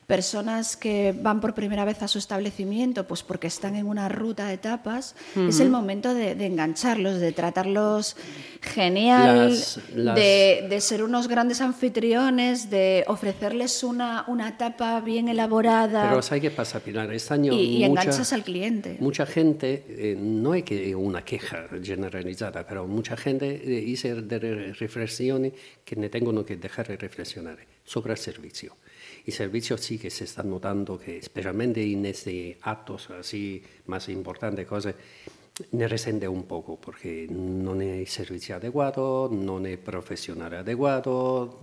[0.06, 4.46] personas que van por primera vez a su establecimiento, pues porque están en una ruta
[4.46, 5.48] de tapas, uh -huh.
[5.48, 8.16] es el momento de, de, engancharlos, de tratarlos
[8.60, 10.14] genial, las, las...
[10.14, 16.08] De, de, ser unos grandes anfitriones, de ofrecerles una, una tapa bien elaborada.
[16.08, 17.12] Pero ¿sabes qué pasa, Pilar?
[17.12, 18.96] Este año y, y mucha, enganchas al cliente.
[19.00, 25.52] Mucha gente, eh, no es que una queja generalizada, pero mucha gente eh, de reflexiones
[25.84, 27.58] que ne tengono que dejar de reflexionar
[27.92, 28.76] sobre el servicio.
[29.26, 34.66] Y servicios sí que se están notando que, especialmente en estos actos así más importantes,
[34.66, 34.94] cosas,
[35.70, 41.58] ne risente un poco perché non è servizio adeguato, non è profesional adeguato,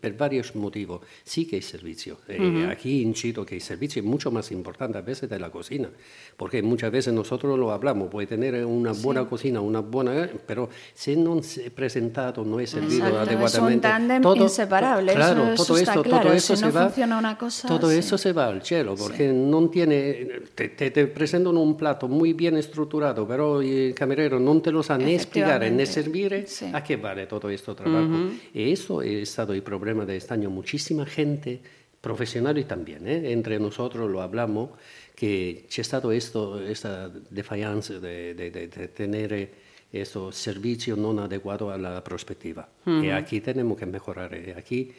[0.00, 0.98] per vari motivi.
[1.22, 2.18] Sí que hay servicio.
[2.26, 2.68] Uh -huh.
[2.68, 5.88] eh, aquí incido que el servicio es mucho más importante a veces de la cocina,
[6.36, 9.26] porque muchas veces nosotros lo hablamos, puede tener una buena sí.
[9.28, 13.88] cocina, una buena, pero si no es presentado, no es servido Exacto, adecuadamente.
[13.88, 16.22] Es un todo, inseparable, claro, eso, todo eso esto, claro.
[16.24, 17.98] todo eso si se no va, una cosa, todo sí.
[17.98, 19.34] eso se va al cielo, porque sí.
[19.34, 24.60] no tiene, te, te, te presentan un plato muy bien estructurado, però il cameriere non
[24.60, 26.68] te lo sa né spiegare né servire, sí.
[26.72, 28.06] ¿a qué vale todo este trabajo?
[28.06, 28.38] Uh -huh.
[28.52, 30.50] Y eso ha estado el problema de este año.
[30.50, 31.60] Muchísima gente,
[32.00, 33.32] profesionales también, ¿eh?
[33.32, 34.70] entre nosotros lo hablamos,
[35.14, 39.50] que c'è stato esto, esta defiance de, de, de, de tener
[39.92, 42.68] estos servicios no adecuados a la perspectiva.
[42.86, 44.32] Y aquí tenemos que mejorar.
[44.34, 44.92] Y aquí,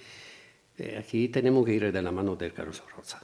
[0.78, 3.22] eh, aquí tenemos que ir de la mano del Carlos Rosa.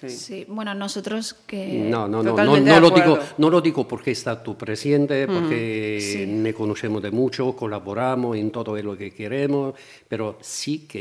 [0.00, 0.08] Sí.
[0.08, 1.66] Sí, bueno, nosotros que...
[1.90, 5.98] No, no, no, no, no lo digo, no lo digo porque está tu presidente, porque
[6.00, 6.26] Sí.
[6.26, 9.74] ne conocemos de mucho, colaboramos en todo lo que queremos,
[10.08, 11.00] pero sí que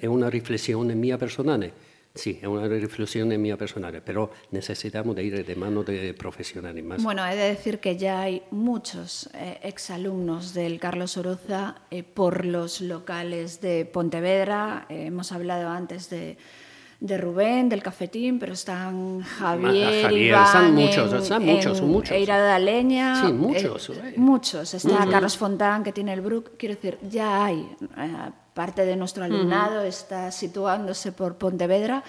[0.00, 1.72] es una reflexión mía personal.
[2.14, 7.00] Sí, es una reflexión mía personal, pero necesitamos de ir de mano de profesionales más.
[7.00, 12.44] Bueno, he de decir que ya hay muchos eh, exalumnos del Carlos Oroza eh, por
[12.44, 14.86] los locales de Pontevedra.
[14.88, 16.36] Eh, hemos hablado antes de,
[17.00, 21.86] de Rubén, del cafetín, pero están Javier, Javier, Iván, están muchos, en- están muchos, en
[21.88, 22.10] muchos.
[22.10, 23.24] Eira de Leña.
[23.26, 24.14] Sí, muchos, eh.
[24.16, 24.74] muchos.
[24.74, 26.52] Está Carlos Fontán, que tiene el Brook.
[26.58, 27.68] Quiero decir, ya hay.
[27.96, 32.02] eh, parte de nuestro alumnado está situándose por Pontevedra.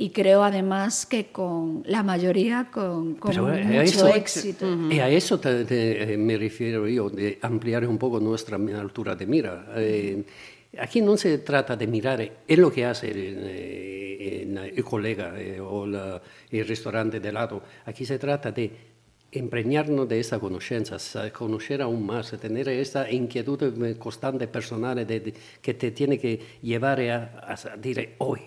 [0.00, 4.64] Y creo además que con la mayoría con, con eh, mucho eso- éxito.
[4.88, 9.16] Y a eso te- te- eh, me refiero yo, de ampliar un poco nuestra altura
[9.16, 9.66] de mira.
[9.74, 10.22] Eh,
[10.78, 15.32] aquí no se trata de mirar en lo que hace el, eh, el- el colega
[15.40, 17.62] eh, o la- el restaurante de lado.
[17.86, 18.70] Aquí se trata de
[19.32, 20.96] impregnarnos de esa conoscenza,
[21.32, 26.40] conocer aún más, tener esta inquietud eh, constante personal de- de- que te tiene que
[26.62, 28.40] llevar a, a decir, hoy,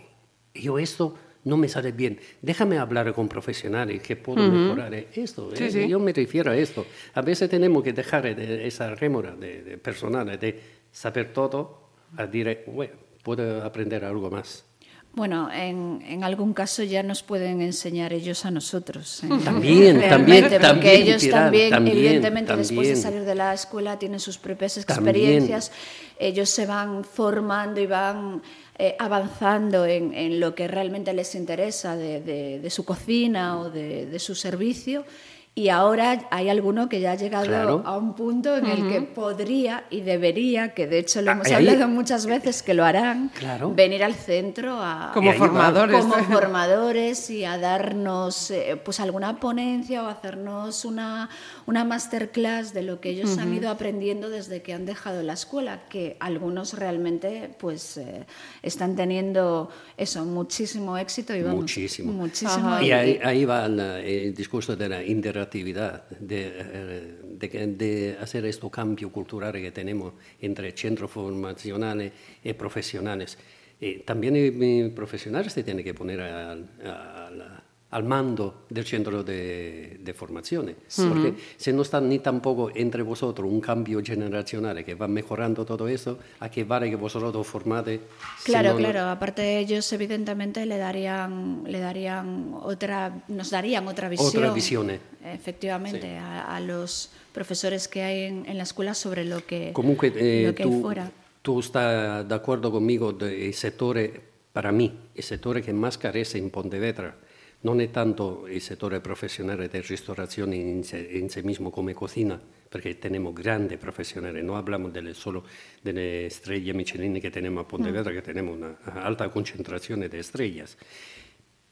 [0.56, 5.50] yo esto no me sale bien, déjame hablar con profesionales que puedo mejorar esto.
[5.56, 5.88] Sí, eh, sí.
[5.88, 6.86] Yo me refiero a esto.
[7.16, 10.60] A veces tenemos que dejar de esa rémora de, de personal, de
[10.92, 11.81] saber todo,
[12.18, 12.94] a decir, bueno,
[13.24, 14.66] puedo aprender algo más.
[15.14, 19.22] Bueno, en, en algún caso ya nos pueden enseñar ellos a nosotros.
[19.26, 19.28] ¿eh?
[19.44, 22.98] También, también, porque también, ellos Pilar, también, también, evidentemente, después de también.
[23.14, 25.16] salir de la escuela tienen sus propias También.
[25.16, 25.72] experiencias.
[26.18, 28.42] Ellos se van formando y van
[28.80, 33.70] eh, avanzando en, en lo que realmente les interesa de, de- de su cocina o
[33.70, 35.04] de, de su servicio.
[35.54, 37.84] Y ahora hay alguno que ya ha llegado Claro.
[37.86, 41.48] a un punto en el que podría y debería, que de hecho lo Ah, hemos
[41.48, 43.74] ahí- hablado muchas veces que lo harán, Claro.
[43.76, 46.00] venir al centro a, Como formadores.
[46.00, 51.30] como formadores y a darnos eh, pues alguna ponencia o hacernos una,
[51.66, 55.82] una masterclass de lo que ellos han ido aprendiendo desde que han dejado la escuela,
[55.90, 58.26] que algunos realmente pues eh,
[58.64, 62.14] están teniendo eso, muchísimo éxito y vamos, Muchísimo.
[62.14, 62.84] muchísimo Ajá.
[62.84, 65.04] Y ahí, ahí va la- el discurso de la
[65.42, 72.12] interactividad, de, eh, de, de hacer este cambio cultural que tenemos entre centros formacionales
[72.44, 73.38] y profesionales.
[73.80, 77.61] Eh, también los profesionales se tienen que poner al, al-
[77.92, 80.74] al mando del centro de, de formación,
[81.10, 85.88] porque si no están ni tampoco entre vosotros un cambio generacional que va mejorando todo
[85.90, 88.00] eso, ¿a qué vale que vosotros formate?
[88.40, 89.10] si Claro, no- no- claro.
[89.10, 94.28] Aparte ellos evidentemente le darían, le darían otra, nos darían otra visión.
[94.30, 95.00] Otra visión, eh.
[95.26, 100.14] Efectivamente, a, a los profesores que hay en, en la escuela sobre lo que, Comunque
[100.16, 101.12] eh, lo que hay tu, fuera.
[101.42, 104.12] tu stai d'accordo conmigo del settore,
[104.54, 107.14] per me, il settore che más carece in Pontevedra
[107.62, 112.40] non è tanto il settore professionale della ristorazione in sé, in sé mismo come cocina,
[112.68, 115.46] perché tenemos grandi professionali, non hablamos delle, solo
[115.82, 120.76] delle estrelle Michelin che tenemos a Pontevedra, che tenemos una alta concentrazione di estrellas,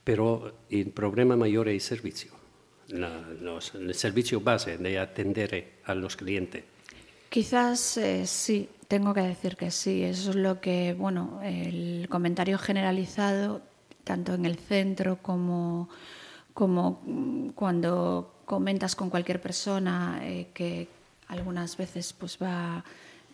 [0.04, 2.32] però il problema maggiore è il servizio,
[2.88, 6.64] la- los- il servizio base di attendere a los clientes.
[7.32, 10.02] Quizás eh, sí, tengo que decir que sí.
[10.04, 13.62] Eso es lo que, bueno, el comentario generalizado,
[14.04, 15.90] tanto en el centro como,
[16.54, 17.02] como
[17.56, 20.88] cuando comentas con cualquier persona eh, que
[21.28, 22.84] algunas veces pues va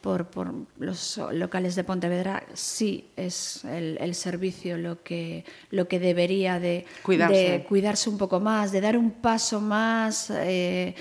[0.02, 6.00] por, por los locales de Pontevedra, sí es el, el servicio lo que, lo que
[6.00, 7.36] debería de, Cuidarse.
[7.36, 10.94] de cuidarse un poco más, de dar un paso más eh,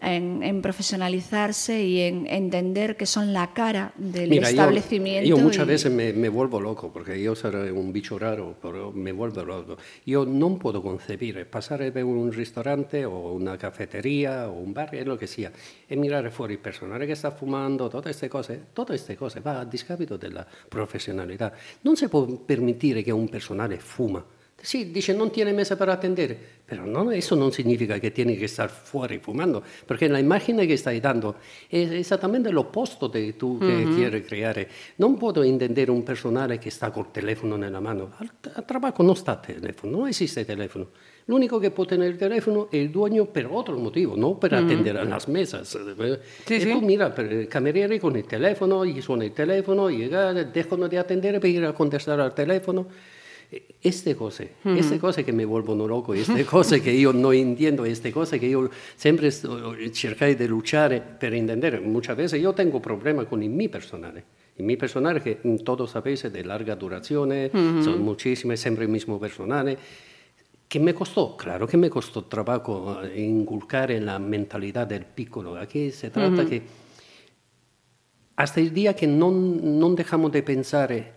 [0.00, 5.28] en, en profesionalizarse y en entender que son la cara del Mira, yo- establecimiento.
[5.28, 8.92] Yo, muchas y- veces me, me vuelvo loco, porque yo soy un bicho raro, pero
[8.92, 9.76] me vuelvo loco.
[10.04, 15.06] Yo no puedo concebir pasar en un restaurante o una cafetería o un bar, es
[15.06, 15.52] lo que sea,
[15.88, 19.60] y mirar fuera el personal que está fumando, todas estas cosas, todas estas cosas va
[19.60, 21.52] a discapito della professionalità.
[21.82, 24.24] Non si può permettere che un personale fuma.
[24.64, 28.46] Sì, dice non tiene mesa per attendere, però no, eso non significa che tiene che
[28.46, 31.34] stare fuori fumando, perché la immagine che stai dando
[31.68, 34.70] è esattamente l'opposto che tu che quieres creare.
[34.96, 38.12] Non puedo intendere un personale che sta col telefono nella mano.
[38.16, 40.88] Al, al trabajo non sta telefono, non esiste telefono.
[41.26, 44.98] L'unico che può tenere il telefono è il dueño per altro motivo, non per attendere
[44.98, 45.78] a las mesas.
[46.46, 46.70] Sì, e sì.
[46.70, 50.96] tu mira, per il cameriere con il telefono, gli suona il telefono, llega, devono di
[50.96, 53.12] attendere per ir a contestare al telefono.
[53.80, 58.10] Este cose, este cose che mi vuelvono loco, queste cose che io non intendo, queste
[58.10, 59.30] cose che io sempre
[59.92, 61.80] cercare di luchare per intendere.
[61.80, 64.24] Muchas veces io tengo problema con il mio personale.
[64.56, 69.78] Il mio personale che todos sabéis de larga durazione, sono muchísimas, sempre il mismo personale.
[70.74, 75.56] que me costó, claro que me costó trabajo eh, inculcar en la mentalidad del piccolo.
[75.56, 76.48] Aquí se trata uh -huh.
[76.48, 76.62] que
[78.34, 81.12] hasta el día que no, no dejamos de pensar eh,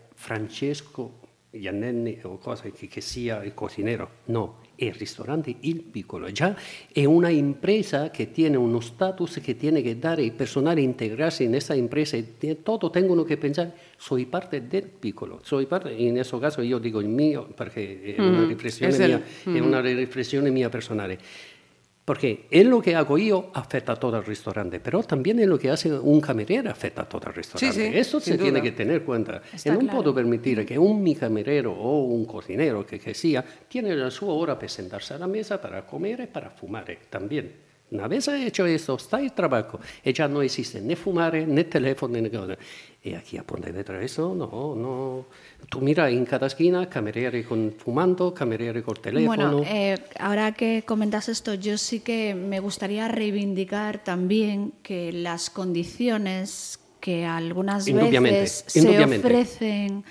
[1.50, 6.56] Giannelli o cosa che, che sia il cocinero, no, il ristorante Il Piccolo già
[6.92, 11.52] è una impresa che tiene uno status che tiene che dare il personale integrarsi in
[11.52, 16.38] questa impresa e tutto tengono che pensare soy parte del Piccolo, soy parte, in questo
[16.38, 19.56] caso io dico il mio perché è una riflessione, mm, mia, mm.
[19.56, 21.18] è una riflessione mia personale.
[22.08, 25.60] Porque es lo que hago yo afecta a todo el restaurante, pero también es lo
[25.60, 27.78] que hace un camarero afecta a todo el restaurante.
[27.78, 29.42] Sí, sí, Eso se tiene que tener en cuenta.
[29.54, 29.98] Está no claro.
[29.98, 34.30] puedo permitir que un mi camarero o un cocinero que, que sea tiene la su
[34.30, 37.67] hora para sentarse a la mesa para comer y para fumar también.
[37.90, 42.20] Una vez hecho esto, está el trabajo y ya no existe ni fumar, ni teléfono,
[42.20, 42.58] ni nada.
[43.02, 45.26] Y aquí a Pontevedra eso, no, no.
[45.70, 49.58] Tú mira en cada esquina, camarero con fumando, camarero con teléfono.
[49.58, 55.50] Bueno, eh, ahora que comentas esto, yo sí que me gustaría reivindicar también que las
[55.50, 60.04] condiciones que algunas veces se ofrecen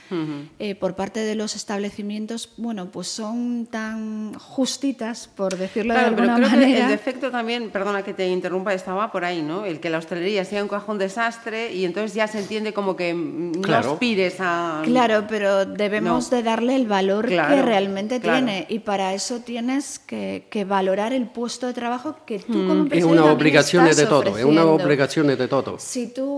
[0.58, 6.36] eh, por parte de los establecimientos, bueno, pues son tan justitas, por decirlo de alguna
[6.36, 6.76] pero creo manera.
[6.78, 9.66] Que el defecto también, perdona que te interrumpa, estaba por ahí, ¿no?
[9.66, 13.12] El que la hostelería sea un cajón desastre y entonces ya se entiende como que
[13.12, 14.80] no aspires a...
[14.82, 20.46] Claro, pero debemos de darle el valor que realmente tiene y para eso tienes que,
[20.66, 24.44] valorar el puesto de trabajo que tú como empresario Es una obligación de todo, es
[24.46, 25.76] una obligación de todo.
[25.78, 26.35] Si tú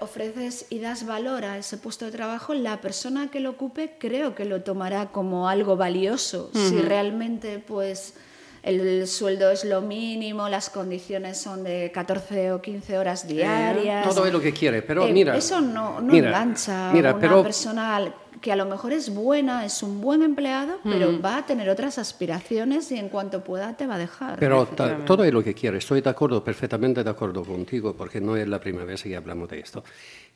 [0.00, 4.34] ofreces y das valor a ese puesto de trabajo, la persona que lo ocupe creo
[4.34, 6.50] que lo tomará como algo valioso.
[6.54, 8.14] Si realmente pues
[8.66, 14.08] el sueldo es lo mínimo, las condiciones son de 14 o 15 horas eh, diarias.
[14.12, 15.36] todo es lo que quiere, pero eh, mira.
[15.36, 19.82] Eso no, no engancha a una pero, persona que a lo mejor es buena, es
[19.82, 23.96] un buen empleado, pero va a tener otras aspiraciones y en cuanto pueda te va
[23.96, 24.38] a dejar.
[24.38, 24.66] Pero
[25.06, 28.46] todo es lo que quiere, estoy de acuerdo, perfectamente de acuerdo contigo, porque no es
[28.46, 29.82] la primera vez que hablamos de esto.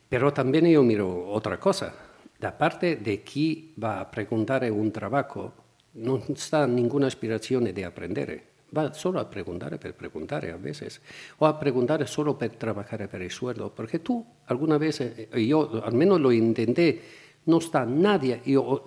[0.09, 1.93] Pero también yo miro otra cosa.
[2.39, 5.53] Da parte de quién va a preguntar un trabajo,
[5.93, 8.51] no está ninguna aspiración de aprender.
[8.75, 11.01] Va solo a preguntar por preguntar a veces,
[11.39, 15.83] o a preguntar solo para trabajar por el sueldo, porque tú alguna vez, eh, yo
[15.83, 17.01] al menos lo intenté,
[17.45, 18.41] no está nadie.
[18.45, 18.83] Io,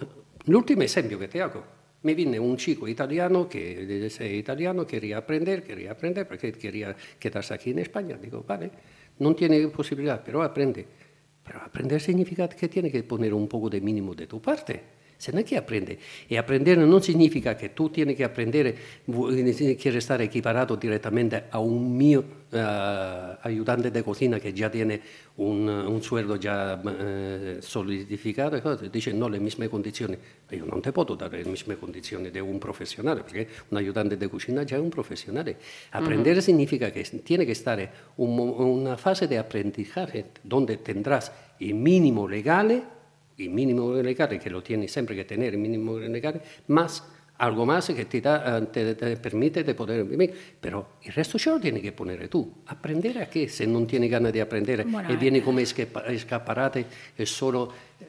[0.47, 1.65] l'ultimo esempio che ti hago,
[2.01, 7.71] mi viene un chico italiano que italiano, quería aprender, quería aprender porque quería quedarse aquí
[7.71, 8.17] en España.
[8.17, 8.71] Digo, vale,
[9.19, 10.87] no tiene posibilidad, pero aprende.
[11.43, 14.83] Pero aprender significa que tiene que poner un poco de mínimo de tu parte.
[15.17, 15.99] Se no es que aprende.
[16.29, 18.75] Y aprender no significa que tú tienes que aprender,
[19.07, 25.01] quieres estar equiparado directamente a un mío uh, ayudante de cocina que ya tiene
[25.37, 28.77] un, un sueldo ya uh, solidificato.
[28.89, 30.17] Dice no, le misme condizioni.
[30.51, 34.29] Io non te posso dare le misme condizioni di un professionale, perché un ayudante de
[34.29, 35.57] cocina ya es un profesional.
[35.91, 36.43] Aprender uh -huh.
[36.43, 37.79] significa que tiene que estar
[38.17, 42.83] un, una fase de aprendizaje donde tendrás el mínimo legale
[43.37, 47.03] il minimo legale, che lo tieni sempre che tenere, il minimo legale, más
[47.39, 51.51] algo más que te, da, te, te permite de poder vivir, pero el resto ce
[51.51, 52.63] lo tieni che ponere tu.
[52.67, 57.27] Aprender a qué se non tieni ganas di apprendere bueno, e vieni come escaparate e
[57.27, 58.07] solo eh,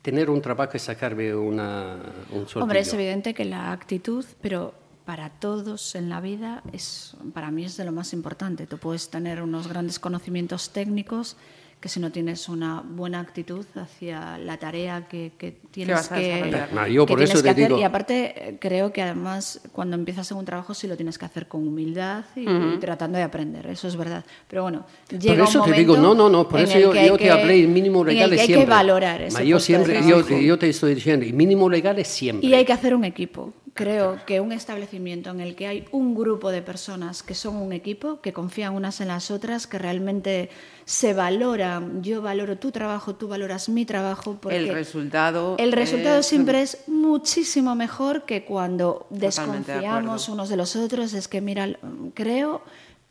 [0.00, 1.94] tener un trabajo y sacarme una,
[2.30, 2.62] un soltillo.
[2.62, 7.64] Hombre, es evidente que la actitud, pero para todos en la vida es para mí
[7.64, 8.66] es de lo más importante.
[8.66, 11.36] Tú puedes tener unos grandes conocimientos técnicos
[11.84, 16.86] que si no tienes una buena actitud hacia la tarea que, que tienes que, no,
[16.86, 17.72] yo por eso te hacer.
[17.72, 21.46] Y aparte creo que además cuando empiezas en un trabajo sí lo tienes que hacer
[21.46, 22.80] con humildad y, uh -huh.
[22.80, 24.24] tratando de aprender, eso es verdad.
[24.48, 27.18] Pero bueno, llega por eso un te digo, no, no, no, por eso yo, yo
[27.18, 28.54] te hablé el mínimo legal que siempre.
[28.54, 32.08] Hay que valorar ese yo siempre, yo, yo, te estoy diciendo, el mínimo legal es
[32.08, 32.48] siempre.
[32.48, 36.14] Y hay que hacer un equipo creo que un establecimiento en el que hay un
[36.14, 40.48] grupo de personas que son un equipo, que confían unas en las otras, que realmente
[40.84, 44.38] se valoran, yo valoro tu trabajo, tú valoras mi trabajo.
[44.40, 45.56] Porque el resultado.
[45.58, 46.26] El resultado es...
[46.26, 51.12] siempre es muchísimo mejor que cuando desconfiamos unos de los otros.
[51.12, 51.68] Es que, mira,
[52.14, 52.62] creo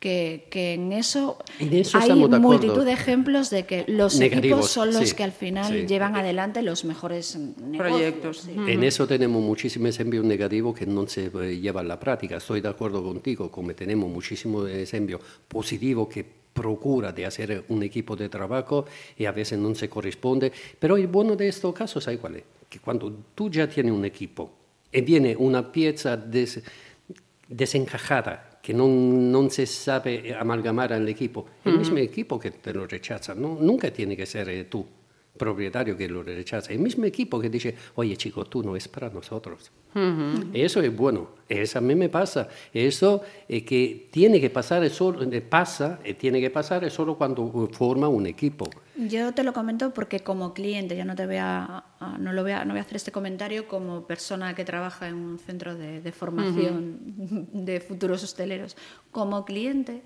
[0.04, 4.92] que, que en, eso eso hay multitud de ejemplos de que los Negativos, equipos son
[4.92, 5.86] los sí, que al final sí.
[5.86, 8.36] llevan adelante los mejores negocios, proyectos.
[8.42, 8.52] Sí.
[8.68, 12.36] En eso tenemos muchísimos ejemplos negativos que no se llevan a la práctica.
[12.36, 18.14] Estoy de acuerdo contigo, como tenemos muchísimos ejemplos positivos que procura de hacer un equipo
[18.14, 18.84] de trabajo
[19.16, 20.52] y a veces no se corresponde.
[20.78, 22.42] Pero el bueno de estos casos, ¿sabes cuál es?
[22.68, 24.50] que cuando tú ya tienes un equipo
[24.92, 26.60] y viene una pieza des,
[27.48, 32.86] desencajada, que no, no, se sabe amalgamar al equipo, el mismo equipo que te lo
[32.86, 34.86] rechaza, no, nunca tiene que ser eh, tú
[35.36, 39.10] propietario que lo rechaza, el mismo equipo que dice, oye chico, tú no es para
[39.10, 39.70] nosotros.
[40.52, 45.22] Eso es bueno, eso a mí me pasa, eso es que tiene que pasar, solo,
[45.22, 48.68] eh, pasa, eh, tiene que pasar solo cuando forma un equipo.
[48.96, 51.84] Yo te lo comento porque como cliente, ya no te voy a,
[52.18, 55.14] no lo voy a, no voy a hacer este comentario como persona que trabaja en
[55.14, 56.98] un centro de, de formación
[57.52, 58.76] de futuros hosteleros,
[59.12, 60.02] como cliente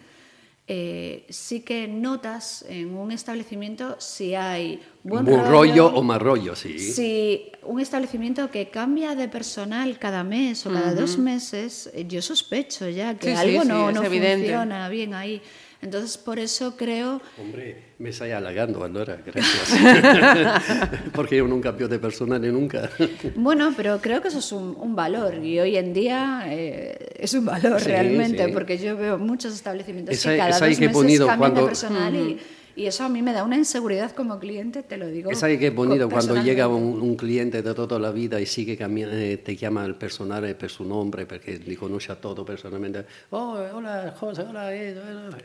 [0.70, 6.78] eh, sí que notas en un establecimiento si hay buen, rollo, o mal rollo, sí.
[6.78, 12.20] Si un establecimiento que cambia de personal cada mes o cada dos meses, eh, yo
[12.20, 15.40] sospecho ya que algo no, no funciona bien ahí.
[15.80, 17.20] Entonces, por eso creo...
[17.40, 21.02] Hombre, me estoy halagando, Andorra, gracias.
[21.14, 22.90] Porque yo nunca cambio de personal ni nunca.
[23.36, 27.44] bueno, pero creo que eso es un, valor y hoy en día eh, es un
[27.44, 32.38] valor realmente, porque yo veo muchos establecimientos que cada dos meses cambian de personal y
[32.78, 35.32] y eso a mí me da una inseguridad como cliente, te lo digo.
[35.32, 38.76] Es ahí que es bonito cuando llega un, cliente de toda la vida y sigue
[38.76, 42.44] cambiando, eh, te llama el personal eh, por su nombre, porque le conoce a todo
[42.44, 43.04] personalmente.
[43.30, 44.72] Oh, hola, José, hola.
[44.72, 44.96] Eh,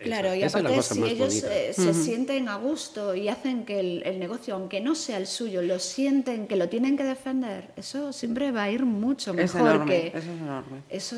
[0.04, 4.80] claro, y aparte si ellos se sienten a gusto y hacen que el, negocio, aunque
[4.80, 8.72] no sea el suyo, lo sienten que lo tienen que defender, eso siempre va a
[8.72, 10.08] ir mucho mejor que...
[10.10, 10.78] Eso es enorme.
[10.88, 11.16] Eso,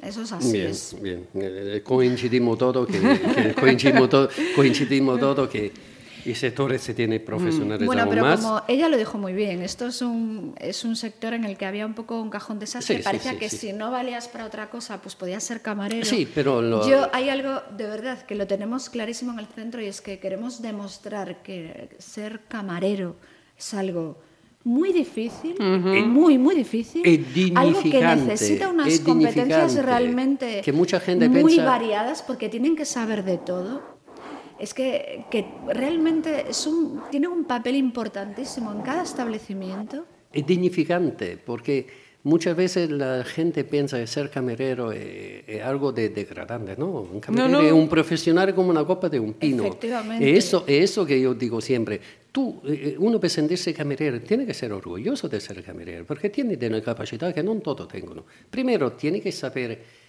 [0.00, 0.52] eso es así.
[1.02, 1.80] Bien, bien.
[1.82, 5.18] Coincidimos todo, que, que coincidimos todo, coincidimos
[5.56, 5.96] todo que
[6.26, 7.86] y sectores se tiene profesionales mm.
[7.86, 8.40] Bueno, pero más.
[8.40, 11.66] como ella lo dijo muy bien, esto es un, es un sector en el que
[11.66, 12.98] había un poco un cajón de desastre.
[12.98, 16.04] Parecía que si no valías para otra cosa, pues podías ser camarero.
[16.04, 19.86] Sí, pero Yo hay algo de verdad que lo tenemos clarísimo en el centro y
[19.86, 23.16] es que queremos demostrar que ser camarero
[23.56, 24.18] es algo
[24.64, 27.04] muy difícil, muy, muy difícil.
[27.54, 33.22] algo que necesita unas competencias realmente que mucha gente muy variadas porque tienen que saber
[33.22, 33.95] de todo
[34.58, 40.04] es que, que realmente es un, tiene un papel importantísimo en cada establecimiento.
[40.32, 41.86] Es dignificante, porque
[42.22, 46.86] muchas veces la gente piensa que ser camarero es, algo de degradante, ¿no?
[47.02, 49.64] Un camarero es un profesional como una copa de un pino.
[49.64, 50.36] Efectivamente.
[50.36, 52.00] Eso, es eso que yo digo siempre.
[52.32, 56.30] Tú, eh, eh, uno para sentirse camarero, tiene que ser orgulloso de ser camarero, porque
[56.30, 58.24] tiene una capacidad que no todos tengono.
[58.50, 60.05] Primero, tiene que saber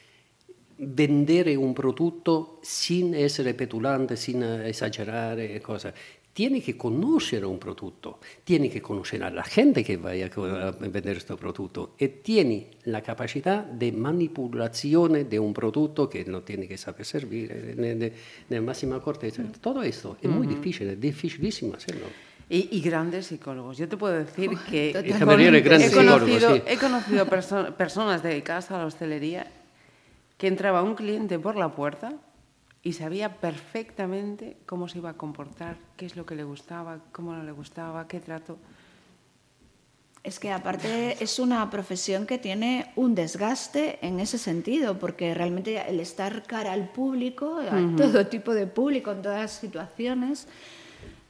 [0.78, 5.94] vendere un prodotto sin essere petulante, sin esagerare cose.
[6.38, 10.30] Tieni che conoscere un prodotto, tieni che conoscere la gente che vai a,
[10.78, 16.68] vedere questo prodotto e tieni la capacità di manipolazione di un prodotto che non tieni
[16.68, 19.42] che saper servire nella massima accortezza.
[19.42, 22.26] Tutto questo è molto difficile, è difficilissimo hacerlo.
[22.50, 23.78] Y, y, grandes psicólogos.
[23.78, 26.62] Yo te puedo decir que he, conocido, sí.
[26.66, 29.48] he conocido perso personas dedicadas a la hostelería
[30.38, 32.14] que entraba un cliente por la puerta
[32.84, 37.34] y sabía perfectamente cómo se iba a comportar, qué es lo que le gustaba, cómo
[37.34, 38.58] no le gustaba, qué trato.
[40.24, 45.82] Es que aparte es una profesión que tiene un desgaste en ese sentido, porque realmente
[45.88, 50.48] el estar cara al público, a todo tipo de público, en todas las situaciones,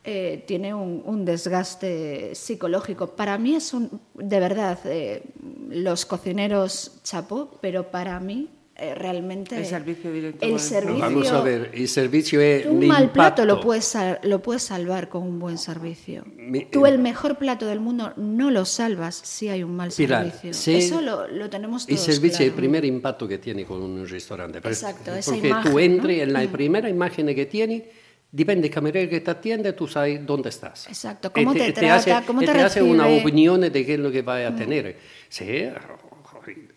[0.03, 3.07] eh, tiene un, desgaste psicológico.
[3.15, 5.23] Para mí es un, de verdad, eh,
[5.69, 8.49] los cocineros chapó, pero para mí
[8.79, 13.11] eh, realmente el servicio directo el servicio vamos a ver el servicio es un mal
[13.11, 16.23] plato lo puedes lo puedes salvar con un buen servicio
[16.71, 21.01] tú el mejor plato del mundo no lo salvas si hay un mal servicio eso
[21.01, 22.43] lo, lo, tenemos todos el servicio claro.
[22.45, 26.17] es el primer impacto que tiene con un restaurante exacto porque esa imagen, tú entras
[26.17, 26.23] ¿no?
[26.23, 26.47] en la mm.
[26.47, 27.89] primera imagen que tiene
[28.29, 30.85] Dipende del camarero que te atiende, tú sabes dónde estás.
[30.87, 33.99] Exacto, cómo te, te, trata, hace, cómo te, te hace una opinión de qué es
[33.99, 34.97] lo que va a tener.
[35.29, 35.63] Sí,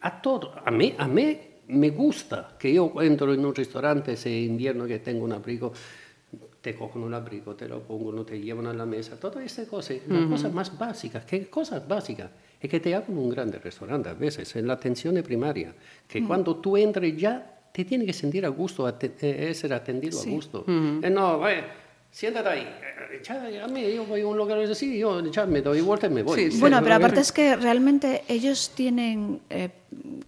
[0.00, 0.54] a todo.
[0.64, 1.38] A mí, a mí
[1.70, 5.72] me gusta que yo entro en un restaurante, ese invierno que tengo un abrigo,
[6.60, 9.98] te cogen un abrigo, te lo pongo, te llevan a la mesa, todas estas cosas,
[10.06, 10.20] uh -huh.
[10.20, 12.30] las cosas más básicas, ¿qué cosas básicas?
[12.60, 15.74] Es que te hagan un grande restaurante a veces, en la atención primaria,
[16.06, 16.26] que uh -huh.
[16.26, 20.30] cuando tú entres ya te tiene que sentir a gusto, a eh, ser atendido sí.
[20.30, 20.64] a gusto.
[20.66, 21.04] Uh -huh.
[21.04, 21.64] eh, no, vaya,
[22.10, 22.68] siéntate ahí.
[23.24, 26.10] Ya, a mí, yo voy a un lugar así, yo ya me doy vuelta y
[26.10, 26.38] me voy.
[26.38, 26.60] Sí, sí.
[26.60, 29.70] Bueno, pero aparte es que realmente ellos tienen eh,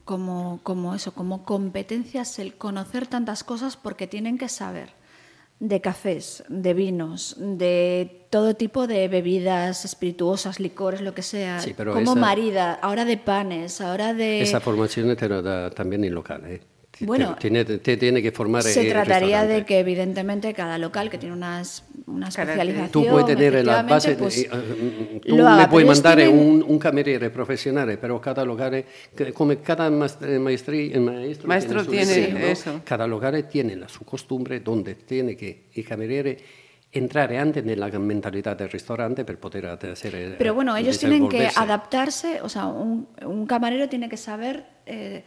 [0.05, 4.91] como, como eso, como competencias el conocer tantas cosas porque tienen que saber
[5.63, 11.73] de cafés, de vinos, de todo tipo de bebidas espirituosas, licores, lo que sea, sí,
[11.75, 14.43] como esa, marida, ahora de panes, ahora de...
[14.43, 16.63] Esa formación te lo da también en local, ¿eh?
[17.07, 19.65] Bueno, te, tiene, te tiene que formar Se el trataría de restaurante.
[19.67, 22.91] que, evidentemente, cada local que tiene unas, una especialización.
[22.91, 25.87] Tú puedes tener la efectivamente, base, pues, eh, eh, tú lo haga, le pero puedes
[25.89, 28.85] ellos mandar tienen- un, un cameriere profesional, pero cada lugar,
[29.35, 32.81] come cada maest- eh, maestri- eh, maestro, Maestro su tiene eso.
[32.85, 36.39] Cada lugar tiene la su costumbre donde tiene que il cameriere
[36.95, 42.43] entrare anche nella mentalità del ristorante per poter hacer Pero bueno, ellos tienen que adaptarse,
[42.43, 45.25] o sea, un, un camarero tiene que saber eh,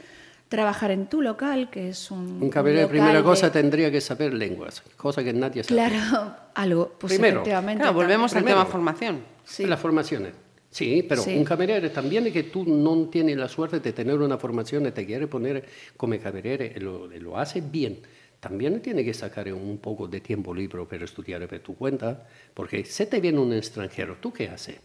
[0.47, 2.41] trabajar en tu local, que es un.
[2.41, 5.75] Un cameriere, local primera de- cosa, tendría que saber lenguas, cosa que nadie sabe.
[5.89, 7.37] Claro, algo, pues Primero.
[7.41, 7.81] efectivamente.
[7.81, 8.59] Claro, volvemos al Primero.
[8.61, 9.19] tema formación.
[9.43, 9.65] Sí.
[9.65, 10.43] La formazione.
[10.69, 11.37] Sì, però Sì.
[11.37, 15.25] un cameriere también che tu non tieni la suerte di tenere una formazione, te quiere
[15.27, 15.63] poner
[15.95, 17.97] come cameriere e lo, lo hace bien.
[18.41, 22.83] También tiene que sacar un poco de tiempo libre para estudiar por tu cuenta, porque
[22.83, 24.75] si te viene un extranjero, ¿tú qué haces?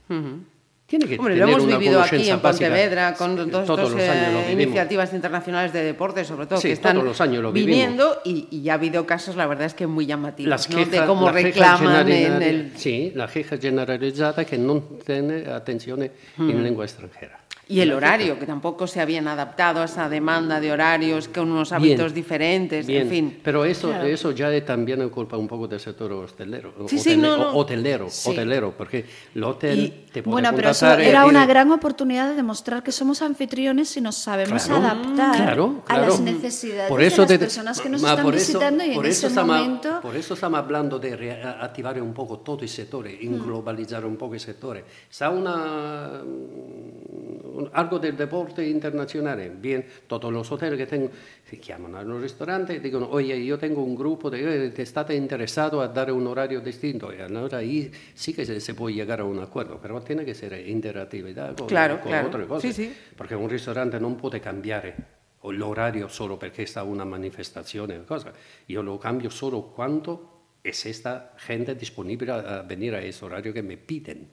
[0.91, 2.67] Tiene que Hombre, lo hemos vivido aquí en básica.
[2.67, 4.63] Pontevedra con Sí, todas todos los años lo vivimos.
[4.65, 7.77] iniciativas internacionales de deporte, sobre todo, Sí, que están todos los años lo vivimos.
[7.77, 10.77] viniendo y, y ya ha habido casos, la verdad es que muy llamativos, Las ¿no?
[10.79, 12.73] quejas, de cómo la reclaman en el...
[12.77, 17.39] Sì, la queja generalizzata che non tiene attenzione in lingua extranjera.
[17.71, 21.71] Y el horario, que tampoco se habían adaptado a esa demanda de horarios con unos
[21.71, 23.03] hábitos Bien, diferentes, bien.
[23.03, 23.41] en fin.
[23.45, 24.07] Pero eso, Claro.
[24.09, 26.75] eso ya es también culpa un poco del sector hostelero.
[26.89, 27.53] Sí, sí, no, no.
[27.57, 28.31] Hotelero, Sí.
[28.31, 29.05] hotelero, porque
[29.35, 32.91] el hotel Y- te puede Bueno, pero eso era una gran oportunidad de demostrar que
[32.91, 37.39] somos anfitriones y nos sabemos Claro, adaptar claro, a las necesidades Por de las te-
[37.39, 40.01] personas que nos ma están por eso- visitando y por en eso ese estamos- momento...
[40.03, 44.07] Por eso estamos hablando de activar un poco todo el sector, Mm.
[44.07, 44.83] un poco el sector.
[45.09, 51.11] Sa una, un- algo del deporte internazionale, bien, todos los hoteles que tengo,
[51.45, 54.83] si chiamano a un ristorante e dicono, oye, io tengo un gruppo, de, eh, te
[54.83, 59.21] state interessato a dare un orario distinto, allora ahí sí que se, se puede llegar
[59.21, 62.61] a un acuerdo, pero tiene que ser interactividad con, Claro, con claro.
[62.61, 62.93] Sì, sì.
[63.15, 68.33] perché un ristorante non può cambiare l'orario solo perché sta una manifestazione o cosa.
[68.67, 73.63] Io lo cambio solo quando es esta gente disponible a venire a ese orario que
[73.63, 74.29] me piden.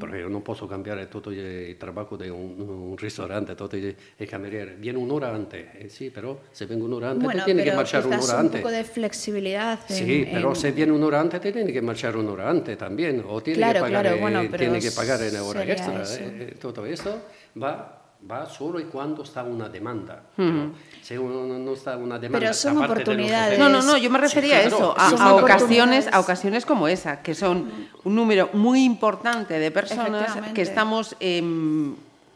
[0.00, 4.28] Porque yo no puedo cambiar todo el trabajo de un, un restaurante, todo el, el
[4.28, 4.76] cameriere.
[4.76, 7.72] Viene una hora antes, eh, sí, pero se vengo una hora antes, Bueno, tiene que
[7.72, 8.60] marchar una hora un antes.
[8.62, 9.78] poco de flexibilidad.
[9.90, 12.48] en- Sí, pero en- si viene una hora antes, te tiene que marchar una hora
[12.48, 13.22] antes también.
[13.28, 16.02] O tiene Claro, que pagar, claro, eh, bueno, pero tiene que pagar en hora extra.
[16.02, 16.14] eso.
[16.24, 17.22] eh, todo eso
[17.62, 20.22] va, va solo y cuando está una demanda.
[20.34, 20.72] Pero
[21.06, 22.40] si uno no está una demanda.
[22.40, 23.58] Pero son aparte de oportunidades.
[23.60, 26.16] No, no, no, yo me refería Sí, a eso, a, a ocasiones, a oportunidades.
[26.16, 27.70] ocasiones como esa, que son
[28.02, 31.94] un número muy importante de personas que estamos, em,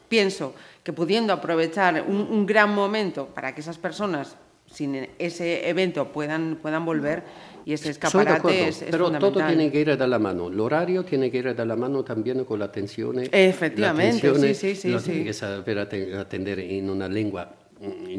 [0.08, 0.54] pienso,
[0.84, 4.36] que pudiendo aprovechar un, un gran momento para que esas personas
[4.72, 7.24] sin ese evento puedan, puedan volver
[7.66, 9.48] y ese escaparate acuerdo, es, es pero todo fundamental.
[9.48, 10.46] tiene que ir de la mano.
[10.46, 13.16] El horario tiene que ir de la mano también con la atención.
[13.32, 15.10] Efectivamente, la atenzione sí, sí, sí, lo sí.
[15.10, 17.50] tiene que saber aten- atender en una lengua,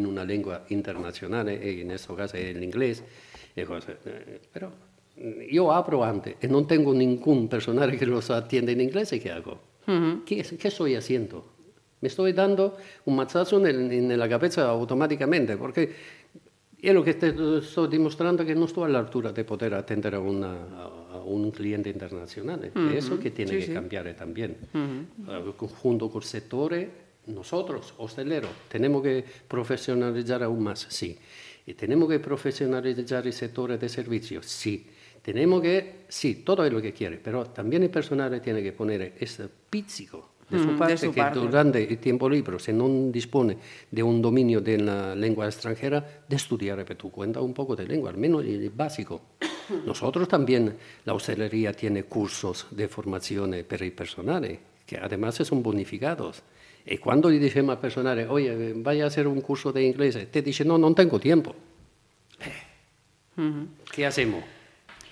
[0.02, 3.04] en una lengua internacional, eh, en este caso el inglés.
[3.56, 3.66] Eh,
[4.54, 4.72] Pero
[5.52, 9.32] yo abro antes y no tengo ningún personal que los atiende en inglés, ¿y qué
[9.32, 9.60] hago?
[10.26, 11.45] ¿Qué, qué estoy haciendo?
[12.02, 15.91] Me estoy dando un mazzazo en, en la cabeza automáticamente, porque
[16.82, 20.20] es lo que estoy demostrando que no estoy a la altura de poder atender a,
[20.20, 22.72] una, a- un cliente internacional.
[22.95, 23.74] Eso que tiene Sí, que sí.
[23.74, 24.58] cambiar también.
[24.74, 26.74] Eh, junto con el sector,
[27.28, 31.18] nosotros, hosteleros, tenemos que profesionalizar aún más, sí.
[31.66, 34.88] Y tenemos que profesionalizar el sector de servicios, sí.
[35.22, 39.14] Tenemos que, sí, todo es lo que quiere, pero también el personal tiene que poner
[39.20, 41.40] ese pizzico de su Mm, de parte su que parte.
[41.40, 43.58] durante el tiempo libre, si no dispone
[43.90, 47.86] de un dominio de la lengua extranjera, de estudiar por tu cuenta un poco de
[47.86, 49.22] lengua, al menos el básico.
[49.86, 56.42] Nosotros también, la hostelería tiene cursos de formación para el personal, que además son bonificados.
[56.86, 60.42] Y cuando le decimos al personal, oye, vaya a hacer un curso de inglés, te
[60.42, 61.56] dice, no, no tengo tiempo.
[63.94, 64.44] ¿Qué hacemos?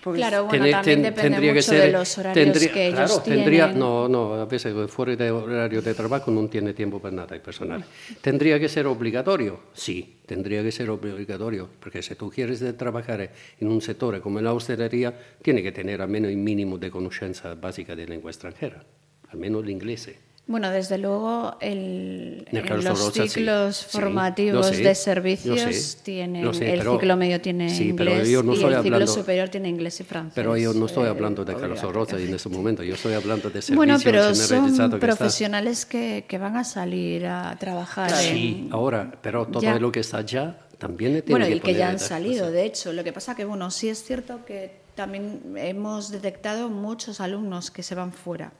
[0.04, 2.72] Pues, Claro, bueno, Tener- también ten- depende tendría mucho que ser- de los horarios tendría-
[2.74, 3.44] que ellos claro, tienen.
[3.44, 7.36] tendría, no, no, a veces fuera de horario de trabajo no tiene tiempo para nada
[7.36, 7.84] el personal.
[8.22, 9.60] ¿Tendría que ser obligatorio?
[9.74, 14.54] Sí, tendría que ser obligatorio, porque si tú quieres trabajar en un sector como la
[14.54, 18.82] hostelería, tiene que tener al menos el mínimo de conocencia básica de lengua extranjera,
[19.30, 20.10] al menos el inglés.
[20.50, 23.30] Bueno, desde luego el, el en los sí.
[23.30, 27.70] ciclos Sí, formativos lo sé, de servicios sé, tienen sé, el pero- ciclo medio tiene
[27.70, 30.34] sí, pero inglés yo no y estoy el ciclo hablando- superior tiene inglés y francés.
[30.34, 31.80] Pero yo no estoy eh, hablando de Carlos.
[31.94, 36.26] Rosa en ese momento, yo estoy hablando de servicios Bueno, pero son que profesionales que,
[36.28, 38.74] que van a salir a trabajar Sí, en...
[38.74, 39.78] ahora, pero todo Ya.
[39.78, 42.92] lo que está allá también tiene Bueno, que y que ya han salido, de hecho.
[42.92, 47.84] Lo que pasa que, bueno, sí es cierto que también hemos detectado muchos alumnos que
[47.84, 48.52] se van fuera.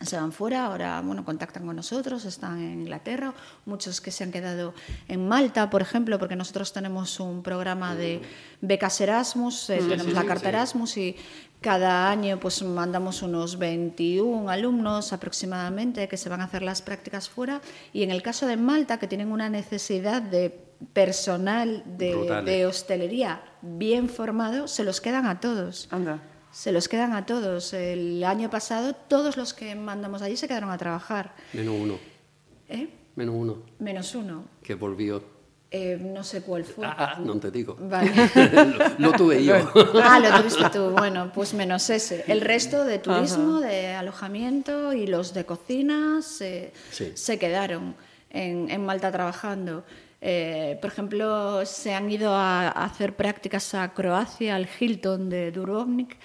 [0.00, 3.32] Se van fuera, ahora bueno, contactan con nosotros, están en Inglaterra,
[3.64, 4.74] muchos que se han quedado
[5.08, 8.20] en Malta, por ejemplo, porque nosotros tenemos un programa de
[8.60, 11.16] becas Erasmus, eh, tenemos la carta Erasmus y
[11.60, 17.28] cada año pues mandamos unos 21 alumnos aproximadamente que se van a hacer las prácticas
[17.28, 17.62] fuera.
[17.92, 20.50] Y en el caso de Malta, que tienen una necesidad de
[20.92, 25.88] personal de, de hostelería bien formado, se los quedan a todos.
[25.90, 26.20] Anda.
[26.56, 27.74] Se los quedan a todos.
[27.74, 31.34] El año pasado todos los que mandamos allí se quedaron a trabajar.
[31.52, 31.98] Menos uno.
[32.70, 32.88] ¿Eh?
[33.14, 33.58] Menos uno.
[33.78, 34.44] Menos uno.
[34.62, 35.22] Que volvió.
[35.70, 36.86] Eh, no sé cuál fue.
[36.86, 37.76] Ah, ah, no te digo.
[37.78, 38.10] Vale.
[38.98, 39.54] lo, lo tuve yo.
[40.02, 40.88] Ah, lo tuviste tú.
[40.96, 42.24] Bueno, pues menos ese.
[42.26, 47.12] El resto de turismo, de alojamiento y los de cocina se, Sí.
[47.14, 47.94] se quedaron
[48.30, 49.84] en, en Malta trabajando.
[50.22, 55.52] Eh, por ejemplo, se han ido a, a hacer prácticas a Croacia, al Hilton de
[55.52, 56.16] Dubrovnik,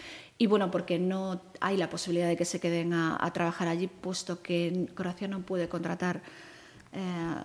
[0.42, 4.42] y bueno, porque no hay la posibilidad de que se queden a, trabajar allí, puesto
[4.42, 6.24] que Croacia no puede contratar
[6.94, 7.36] eh,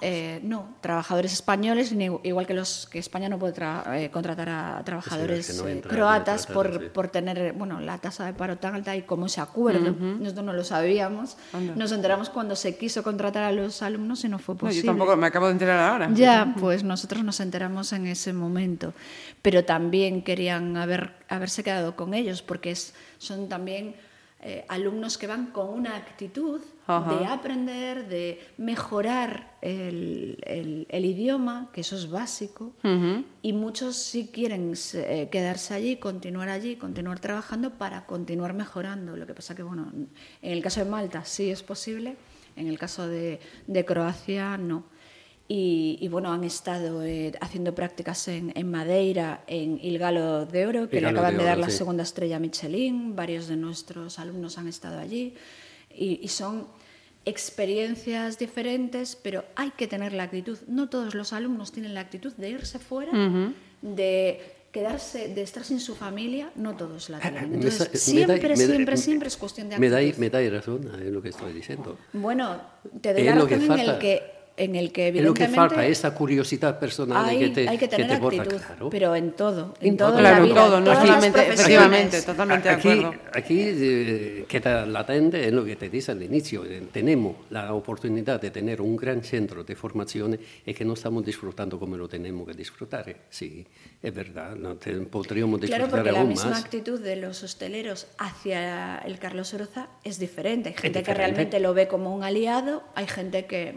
[0.00, 1.92] eh, no, trabajadores españoles,
[2.22, 5.72] igual que los que España no puede tra- eh, contratar a trabajadores que no eh,
[5.72, 6.86] entra croatas por, sí.
[6.92, 9.90] por tener bueno, la tasa de paro tan alta y como ese acuerdo.
[9.92, 11.36] Nosotros no lo sabíamos.
[11.76, 14.82] Nos enteramos cuando se quiso contratar a los alumnos y no fue No, posible.
[14.82, 16.08] yo tampoco me acabo de enterar ahora.
[16.14, 18.94] Ya, pues nosotros nos enteramos en ese momento,
[19.42, 23.96] pero también querían haber, haberse quedado con ellos porque es, son también
[24.46, 27.14] eh, alumnos que van con una actitud Ajá.
[27.18, 32.72] de aprender, de mejorar el, el- el idioma, que eso es básico,
[33.42, 39.16] y muchos sí quieren eh, quedarse allí, continuar allí, continuar trabajando para continuar mejorando.
[39.16, 39.90] Lo que pasa que, bueno,
[40.42, 42.16] en el caso de Malta sí es posible,
[42.56, 44.84] en el caso de, de Croacia no.
[45.46, 50.66] Y, y, bueno, han estado eh, haciendo prácticas en, en Madeira, en Il Galo de
[50.66, 51.76] Oro, que le acaban de de, dar Oro, la sí.
[51.78, 53.14] segunda estrella Michelin.
[53.14, 55.34] Varios de nuestros alumnos han estado allí.
[55.94, 56.66] Y, y son
[57.26, 60.58] experiencias diferentes, pero hay que tener la actitud.
[60.66, 63.12] No todos los alumnos tienen la actitud de irse fuera,
[63.82, 64.40] de
[64.72, 66.50] quedarse, de estar sin su familia.
[66.56, 67.44] No todos la tienen.
[67.54, 69.92] Entonces, me siempre, da- me da- siempre, siempre es cuestión de Me actitud.
[70.04, 71.98] dais, me dais razón en lo que estoy diciendo.
[72.14, 72.60] Bueno,
[73.02, 74.22] te doy la razón en el que,
[74.56, 77.76] en el que Es lo que evidentemente falta, esa curiosidad personal hay, que te, hay
[77.76, 78.88] que tener te porta actitud, claro.
[78.90, 82.68] pero en todo, en, En todo, en la Claro, vida, todo, no solamente, efectivamente, totalmente
[82.68, 83.14] de aquí, acuerdo.
[83.34, 86.64] aquí eh, queda latente en lo que te dice al inicio.
[86.64, 91.24] eh, Tenemos la oportunidad de tener un gran centro de formación y que no estamos
[91.24, 93.08] disfrutando como lo tenemos que disfrutar.
[93.08, 93.16] eh.
[93.30, 93.66] Sí,
[94.02, 96.64] es verdad, no te- podríamos Claro, disfrutar porque la aún misma más.
[96.64, 100.68] actitud de los hosteleros hacia el Carlos Oroza es diferente.
[100.68, 101.14] Hay gente que diferente.
[101.18, 103.72] realmente lo ve como un aliado, hay gente que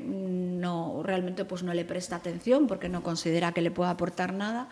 [0.67, 4.67] no realmente pues no le presta atención porque no considera que le pueda aportar nada.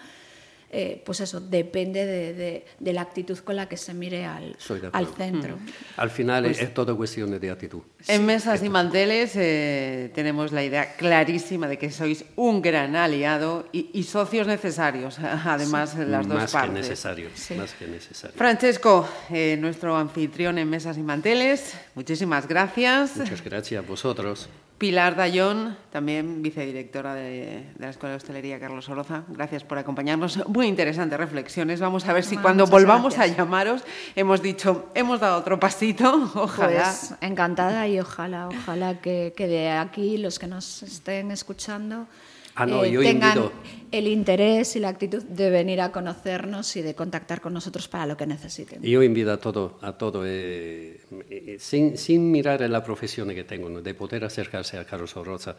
[0.78, 4.58] Eh, pues eso depende de, de- de la actitud con la que se mire al,
[4.92, 5.58] al centro.
[5.96, 7.82] Al final Pues es todo cuestión de actitud.
[8.08, 13.70] En mesas y manteles eh, tenemos la idea clarísima de que sois un gran aliado
[13.72, 16.74] y, y socios necesarios, además las dos más partes.
[16.74, 17.54] que necesario, Sí.
[17.54, 18.36] más que necesario.
[18.36, 23.16] Francesco, eh, nuestro anfitrión en mesas y manteles, muchísimas gracias.
[23.16, 24.50] Muchas gracias a vosotros.
[24.86, 30.48] Pilar Dayón, también vicedirectora de, de la Escuela de Hostelería Carlos Oroza, gracias por acompañarnos.
[30.48, 31.80] Muy interesantes reflexiones.
[31.80, 33.36] Vamos a ver si cuando volvamos gracias.
[33.36, 33.82] a llamaros
[34.16, 36.84] hemos dicho, hemos dado otro pasito, ojalá.
[36.84, 42.06] Pues encantada y ojalá, ojalá que, que de aquí los que nos estén escuchando
[42.56, 43.54] Ah, no, eh, yo tengan invito.
[43.92, 48.06] el interés y la actitud de venir a conocernos y de contactar con nosotros para
[48.06, 48.82] lo que necesiten.
[48.82, 53.44] Yo invito a todo, a todo eh, eh, sin, sin mirar en la profesión que
[53.44, 53.82] tengo, ¿no?
[53.82, 55.58] de poder acercarse a Carlos Oroza,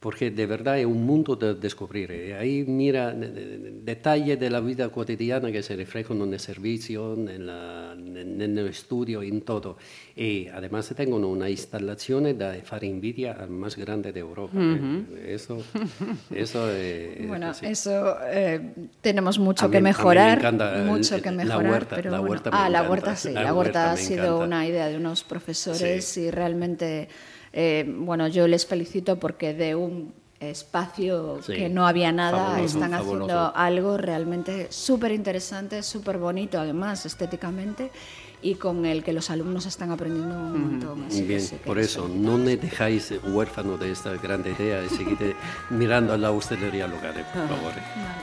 [0.00, 2.10] porque de verdad es un mundo de descubrir.
[2.10, 2.34] eh.
[2.34, 6.40] Ahí mira de- de- de- detalles de la vida cotidiana que se reflejan en el
[6.40, 9.76] servicio, en, la, en, el estudio, en todo.
[10.16, 14.52] Y además tengo una instalación de fare invidia al más grande de Europa.
[14.56, 15.34] eh.
[15.34, 15.62] Eso,
[16.30, 18.72] eso es Bueno, eso eh,
[19.02, 22.30] tenemos mucho mí- que me mejorar, el- mucho que la mejorar, huerta, pero la bueno.
[22.30, 24.44] huerta me ah, la huerta sí, la la, huerta ha me sido encanta.
[24.46, 26.22] una idea de unos profesores Sí.
[26.22, 27.08] y realmente,
[27.52, 32.64] eh, bueno, yo les felicito porque de un espacio Sí, que no había nada fabuloso,
[32.78, 33.24] están fabuloso.
[33.24, 37.90] haciendo algo realmente súper interesante, súper bonito además estéticamente
[38.42, 41.04] y con el que los alumnos están aprendiendo un montón.
[41.04, 44.82] así que Bien, sí que por eso, no me dejáis huérfano de esta grande idea
[44.82, 45.18] y seguid
[45.70, 47.72] mirando a la hostelería local, por favor.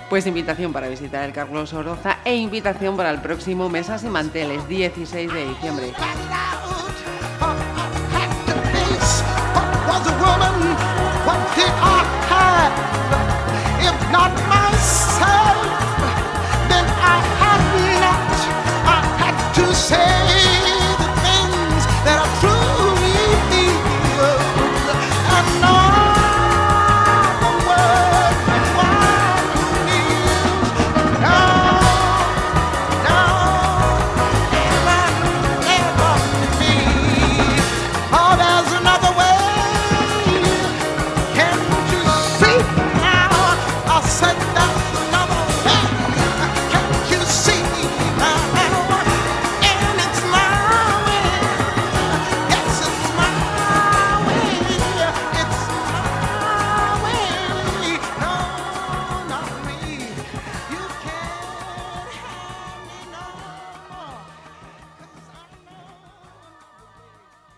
[0.10, 4.68] Pues invitación para visitar el Carlos Oroza e invitación para el próximo Mesas y Manteles,
[4.68, 5.94] 16 de diciembre.
[13.88, 15.77] If not myself.